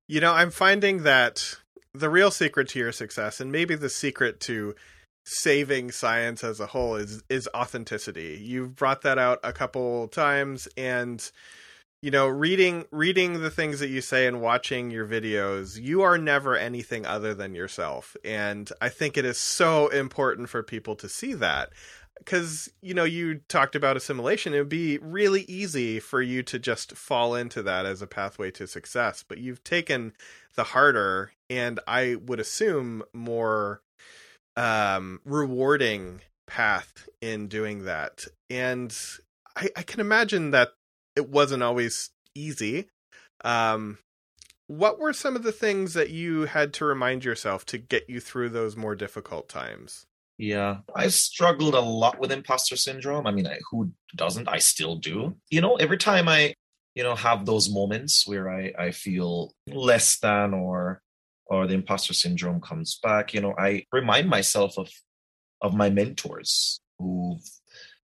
[0.07, 1.55] You know, I'm finding that
[1.93, 4.75] the real secret to your success, and maybe the secret to
[5.23, 8.39] saving science as a whole, is is authenticity.
[8.41, 11.31] You've brought that out a couple times, and
[12.03, 16.17] you know reading reading the things that you say and watching your videos you are
[16.17, 21.07] never anything other than yourself and i think it is so important for people to
[21.07, 21.69] see that
[22.17, 26.59] because you know you talked about assimilation it would be really easy for you to
[26.59, 30.11] just fall into that as a pathway to success but you've taken
[30.55, 33.81] the harder and i would assume more
[34.55, 38.95] um rewarding path in doing that and
[39.55, 40.69] I, I can imagine that
[41.15, 42.89] it wasn't always easy.
[43.43, 43.99] Um,
[44.67, 48.19] what were some of the things that you had to remind yourself to get you
[48.19, 50.05] through those more difficult times?
[50.37, 53.27] Yeah, I struggled a lot with imposter syndrome.
[53.27, 54.49] I mean, I, who doesn't?
[54.49, 55.35] I still do.
[55.51, 56.55] You know, every time I,
[56.95, 61.01] you know, have those moments where I, I feel less than or
[61.47, 64.89] or the imposter syndrome comes back, you know, I remind myself of
[65.61, 67.41] of my mentors who've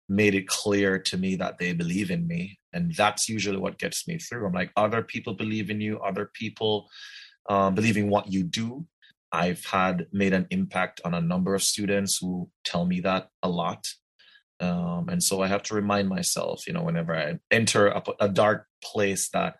[0.08, 2.58] made it clear to me that they believe in me.
[2.72, 4.46] And that's usually what gets me through.
[4.46, 5.98] I'm like other people believe in you.
[5.98, 6.88] Other people
[7.48, 8.86] um, believe in what you do.
[9.32, 13.48] I've had made an impact on a number of students who tell me that a
[13.48, 13.88] lot.
[14.58, 18.28] Um, and so i have to remind myself you know whenever i enter a, a
[18.30, 19.56] dark place that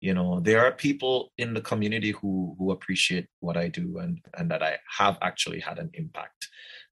[0.00, 4.20] you know there are people in the community who who appreciate what i do and
[4.38, 6.48] and that i have actually had an impact.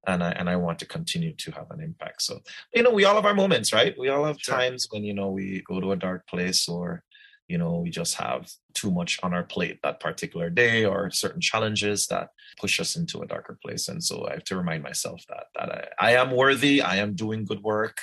[0.06, 2.22] And i and i want to continue to have an impact.
[2.22, 2.40] So
[2.74, 3.94] you know we all have our moments right?
[3.98, 4.54] We all have Sure.
[4.54, 7.02] times when you know we go to a dark place or
[7.48, 11.40] you know we just have too much on our plate that particular day or certain
[11.40, 12.28] challenges that
[12.60, 13.88] push us into a darker place.
[13.88, 17.14] And so i have to remind myself that that i, I am worthy i am
[17.14, 17.96] doing good work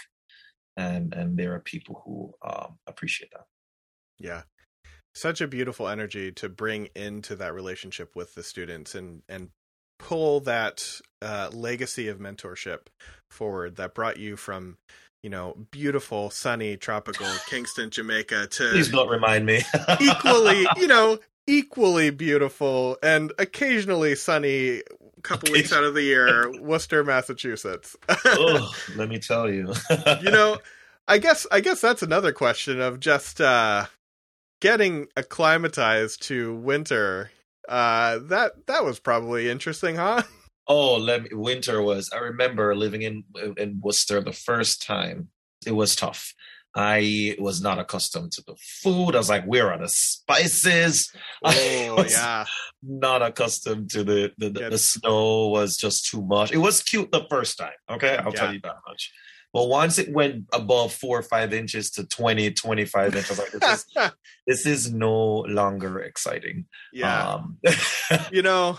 [0.77, 3.45] and and there are people who um, appreciate that.
[4.19, 4.41] Yeah.
[5.15, 9.49] Such a beautiful energy to bring into that relationship with the students and and
[9.97, 12.87] pull that uh, legacy of mentorship
[13.31, 14.77] forward that brought you from,
[15.23, 19.61] you know, beautiful, sunny, tropical Kingston, Jamaica to please to don't remind me
[20.01, 24.81] equally, you know, equally beautiful and occasionally sunny
[25.25, 27.95] couple weeks out of the year, Worcester, Massachusetts.
[28.09, 29.73] oh, let me tell you.
[30.21, 30.59] you know,
[31.07, 33.85] I guess I guess that's another question of just uh
[34.61, 37.31] getting acclimatized to winter.
[37.67, 40.21] Uh that that was probably interesting, huh?
[40.67, 41.29] oh, let me.
[41.33, 42.11] Winter was.
[42.13, 43.23] I remember living in
[43.57, 45.29] in Worcester the first time.
[45.65, 46.33] It was tough.
[46.77, 49.15] I was not accustomed to the food.
[49.15, 51.11] I was like, where are the spices?
[51.43, 52.45] Oh yeah.
[52.83, 56.51] not accustomed to the the, the, the snow was just too much.
[56.51, 57.71] It was cute the first time.
[57.89, 58.39] Okay, I'll Yeah.
[58.39, 59.11] tell you that much.
[59.55, 63.63] But once it went above four or five inches to 20, 25 inches, like, this
[63.95, 64.11] is,
[64.47, 66.65] this is no longer exciting.
[66.91, 67.35] yeah.
[67.35, 67.57] Um,
[68.33, 68.77] you know,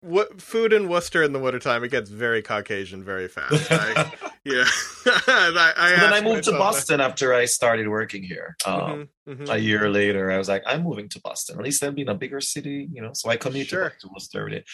[0.00, 3.66] what food in Worcester in the wintertime it gets very Caucasian very fast.
[3.72, 4.12] I,
[4.44, 4.64] yeah.
[5.06, 8.56] I, I then I moved to Boston after I started working here.
[8.64, 8.70] that.
[8.72, 9.48] Um, Mhm, mhm.
[9.52, 11.58] A year later, I was like, I'm moving to Boston.
[11.58, 13.10] At least I'll be in a bigger city, you know.
[13.14, 13.90] So I commute Sure.
[13.90, 14.64] to, to Worcester every day.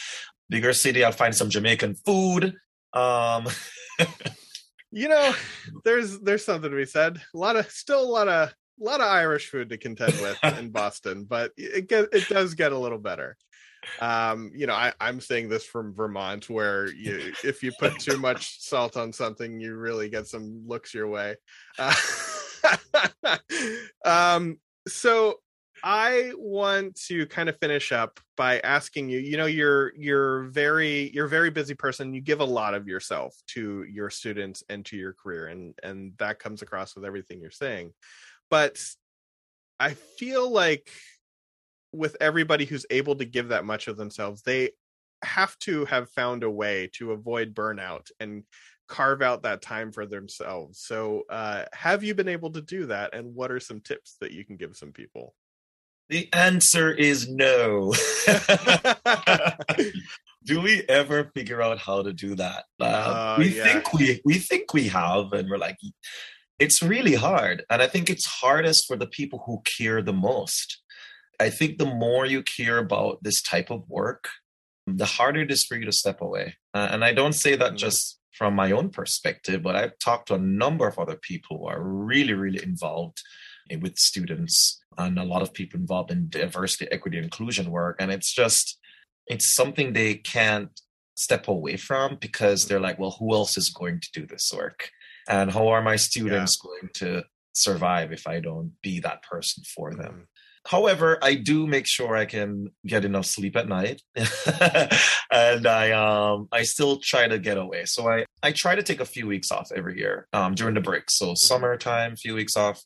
[0.52, 2.54] Bigger city, I'll find some Jamaican food.
[2.92, 3.48] Um,
[4.92, 5.34] You know,
[5.84, 7.20] there's there's something to be said.
[7.34, 10.38] A lot of still a lot of a lot of Irish food to contend with
[10.58, 13.38] in Boston, but it get it does get a little better.
[14.00, 18.18] Um, you know, I, I'm saying this from Vermont, where you if you put too
[18.18, 21.36] much salt on something, you really get some looks your way.
[21.78, 21.94] Uh,
[24.04, 25.36] um, so
[25.84, 31.10] I want to kind of finish up by asking you, you know, you're you're very
[31.12, 32.14] you're a very busy person.
[32.14, 36.12] You give a lot of yourself to your students and to your career and and
[36.18, 37.92] that comes across with everything you're saying.
[38.48, 38.78] But
[39.80, 40.88] I feel like
[41.92, 44.70] with everybody who's able to give that much of themselves, they
[45.24, 48.44] have to have found a way to avoid burnout and
[48.88, 50.78] carve out that time for themselves.
[50.78, 53.14] So, uh, have you been able to do that?
[53.14, 55.34] And what are some tips that you can give some people?
[56.12, 57.92] The answer is no.
[60.44, 62.64] do we ever figure out how to do that?
[62.80, 63.64] Uh, Uh, we yeah.
[63.64, 65.78] think we we think we have, and we're like,
[66.58, 67.64] it's really hard.
[67.70, 70.68] And I think it's hardest for the people who care the most.
[71.40, 74.24] I think the more you care about this type of work,
[74.86, 76.46] the harder it is for you to step away.
[76.76, 77.78] Uh, and I don't say that Mhm.
[77.86, 78.02] just
[78.38, 81.82] from my own perspective, but I've talked to a number of other people who are
[81.82, 83.24] really, really involved in-
[83.80, 87.96] with students and a lot of people involved in diversity, equity, inclusion work.
[87.98, 88.78] And it's just,
[89.26, 90.68] it's something they can't
[91.16, 94.90] step away from because they're like, well, who else is going to do this work?
[95.28, 99.94] And how are my students going to survive if I don't be that person for
[99.94, 100.12] them?
[100.12, 100.26] Mhm.
[100.64, 104.00] However, I do make sure I can get enough sleep at night,
[105.32, 107.84] and I um I still try to get away.
[107.84, 110.80] So I I try to take a few weeks off every year um during the
[110.80, 111.10] break.
[111.10, 112.80] So summertime, few weeks off.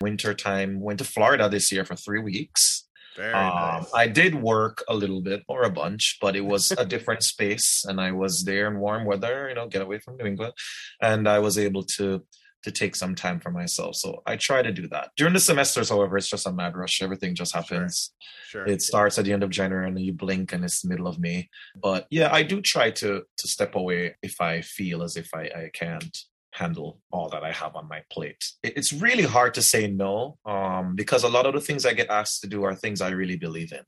[0.00, 2.86] Winter time, went to Florida this year for three weeks.
[3.16, 3.90] Very Um, nice.
[3.94, 7.84] I did work a little bit or a bunch, but it was a different space,
[7.84, 9.48] and I was there in warm weather.
[9.48, 10.54] You know, get away from New England,
[11.02, 12.24] and I was able to
[12.62, 13.96] to take some time for myself.
[13.96, 15.88] So I try to do that during the semesters.
[15.88, 17.00] However, it's just a mad rush.
[17.00, 18.12] Everything just happens.
[18.48, 18.66] Sure.
[18.66, 21.06] It starts at the end of January, and then you blink, and it's the middle
[21.06, 21.48] of May.
[21.74, 25.42] But yeah, I do try to to step away if I feel as if I,
[25.62, 26.16] I can't
[26.52, 28.44] handle all that I have on my plate.
[28.62, 32.10] It's really hard to say no, um, because a lot of the things I get
[32.10, 33.84] asked to do are things I really believe in,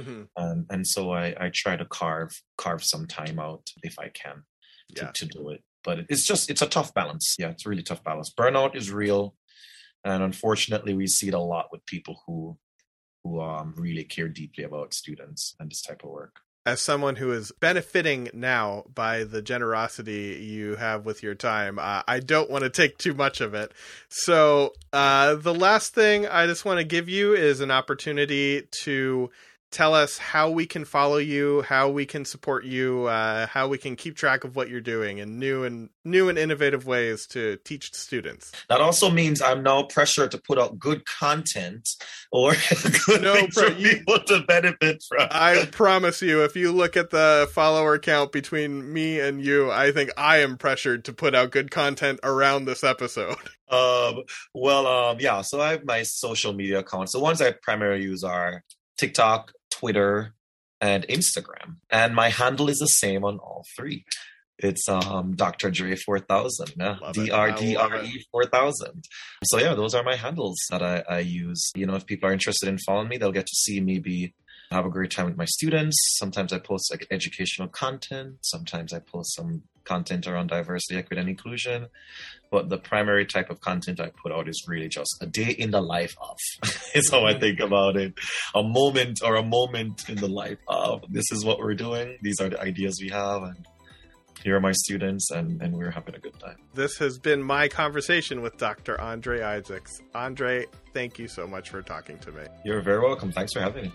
[0.00, 0.28] Mhm.
[0.36, 4.44] and and so I I try to carve carve some time out if I can
[4.94, 5.10] to, Yeah.
[5.12, 5.62] to do it.
[5.84, 7.36] But it's just it's a tough balance.
[7.38, 8.32] Yeah, it's a really tough balance.
[8.32, 9.36] Burnout is real,
[10.04, 12.58] and unfortunately, we see it a lot with people who
[13.24, 16.40] who um, really care deeply about students and this type of work.
[16.66, 22.02] As someone who is benefiting now by the generosity you have with your time, uh,
[22.08, 23.70] I don't want to take too much of it.
[24.08, 29.30] So, uh, the last thing I just want to give you is an opportunity to
[29.76, 33.76] tell us how we can follow you, how we can support you, uh, how we
[33.76, 37.58] can keep track of what you're doing in new and new and innovative ways to
[37.58, 38.52] teach students.
[38.70, 41.90] That also means I'm now pressured to put out good content
[42.32, 42.52] or
[43.06, 45.28] good No, for you- people to benefit from.
[45.30, 49.92] I promise you, if you look at the follower count between me and you, I
[49.92, 53.36] think I am pressured to put out good content around this episode.
[53.68, 54.22] Um,
[54.54, 55.42] well, um, yeah.
[55.42, 57.10] So I have my social media accounts.
[57.10, 58.62] The ones I primarily use are
[58.96, 60.34] TikTok, Twitter,
[60.80, 61.76] and Instagram.
[61.90, 64.04] And my handle is the same on all three.
[64.58, 65.70] It's um Dr.
[65.70, 66.96] Dre four thousand, yeah.
[67.00, 67.26] Love it.
[67.26, 69.04] D R I D love R E four thousand.
[69.44, 71.70] So yeah, those are my handles that I, I use.
[71.74, 74.34] You know, if people are interested in following me, they'll get to see me be
[74.70, 75.96] have a great time with my students.
[76.18, 78.36] Sometimes I post like educational content.
[78.42, 81.86] Sometimes I post some content around diversity, equity, and inclusion.
[82.50, 85.70] But the primary type of content I put out is really just a day in
[85.70, 86.36] the life of.
[86.94, 87.40] is how I mm-hmm.
[87.40, 88.14] think about it.
[88.54, 91.02] A moment or a moment in the life of.
[91.08, 92.18] This is what we're doing.
[92.22, 93.66] These are the ideas we have, and
[94.42, 96.56] here are my students, and, and we're having a good time.
[96.74, 99.00] This has been my conversation with Dr.
[99.00, 100.00] Andre Isaacs.
[100.14, 102.42] Andre, thank you so much for talking to me.
[102.64, 103.32] You're very welcome.
[103.32, 103.92] Thanks for having me.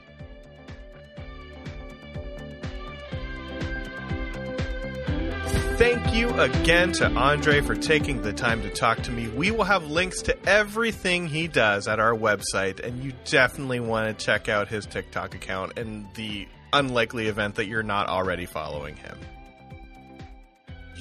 [5.82, 9.30] Thank you again to Andre for taking the time to talk to me.
[9.30, 14.16] We will have links to everything he does at our website, and you definitely want
[14.20, 18.96] to check out his TikTok account and the unlikely event that you're not already following
[18.96, 19.18] him.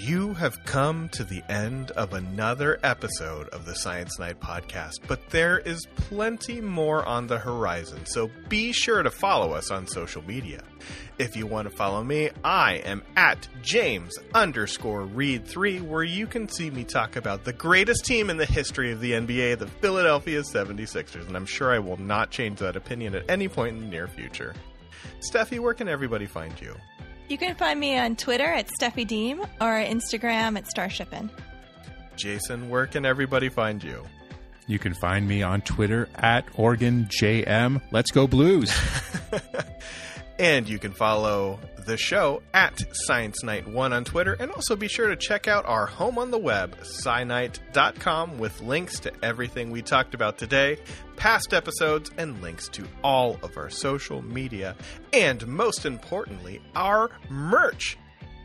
[0.02, 5.28] You have come to the end of another episode of the Science Night podcast, but
[5.28, 10.22] there is plenty more on the horizon, so be sure to follow us on social
[10.22, 10.62] media.
[11.18, 16.26] If you want to follow me, I am at James underscore Read 3, where you
[16.26, 19.66] can see me talk about the greatest team in the history of the NBA, the
[19.66, 23.82] Philadelphia 76ers, and I'm sure I will not change that opinion at any point in
[23.82, 24.54] the near future.
[25.30, 26.74] Steffi, where can everybody find you?
[27.30, 31.30] You can find me on Twitter at Steffi Deem or Instagram at Starshippin.
[32.16, 34.04] Jason, where can everybody find you?
[34.66, 37.82] You can find me on Twitter at OregonJM.
[37.92, 38.76] Let's go Blues.
[40.40, 44.38] And you can follow the show at Science Night 1 on Twitter.
[44.40, 49.00] And also be sure to check out our home on the web, scinight.com, with links
[49.00, 50.78] to everything we talked about today,
[51.16, 54.76] past episodes, and links to all of our social media.
[55.12, 57.98] And most importantly, our merch.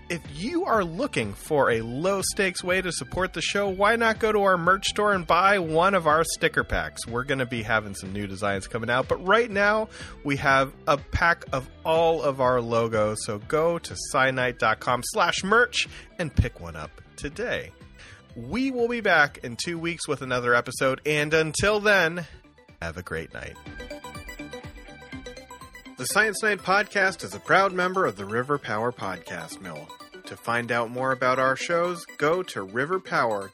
[0.08, 4.20] If you are looking for a low stakes way to support the show, why not
[4.20, 7.08] go to our merch store and buy one of our sticker packs?
[7.08, 9.90] We're going to be having some new designs coming out, but right now
[10.24, 13.26] we have a pack of all of our logos.
[13.26, 15.88] So go to scinight.com slash merch
[16.20, 17.72] and pick one up today.
[18.36, 22.28] We will be back in two weeks with another episode, and until then,
[22.80, 23.56] have a great night.
[26.06, 29.88] The Science Night podcast is a proud member of the River Power Podcast Mill.
[30.28, 33.50] To find out more about our shows, go to riverpower.xyz.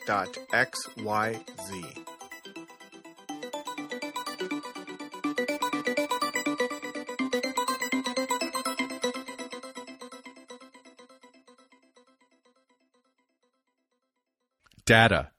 [14.84, 15.30] Data.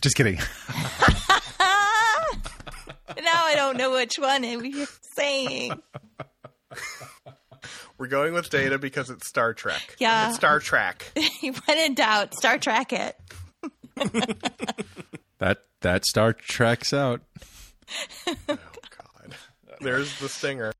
[0.00, 0.38] Just kidding.
[3.50, 5.72] now I don't know which one you're saying.
[7.98, 9.96] We're going with data because it's Star Trek.
[9.98, 10.28] Yeah.
[10.28, 11.12] It's Star Trek.
[11.40, 13.16] when in doubt, Star Trek it.
[15.38, 17.22] That that Star Trek's out.
[18.26, 19.34] Oh god.
[19.80, 20.74] There's the stinger.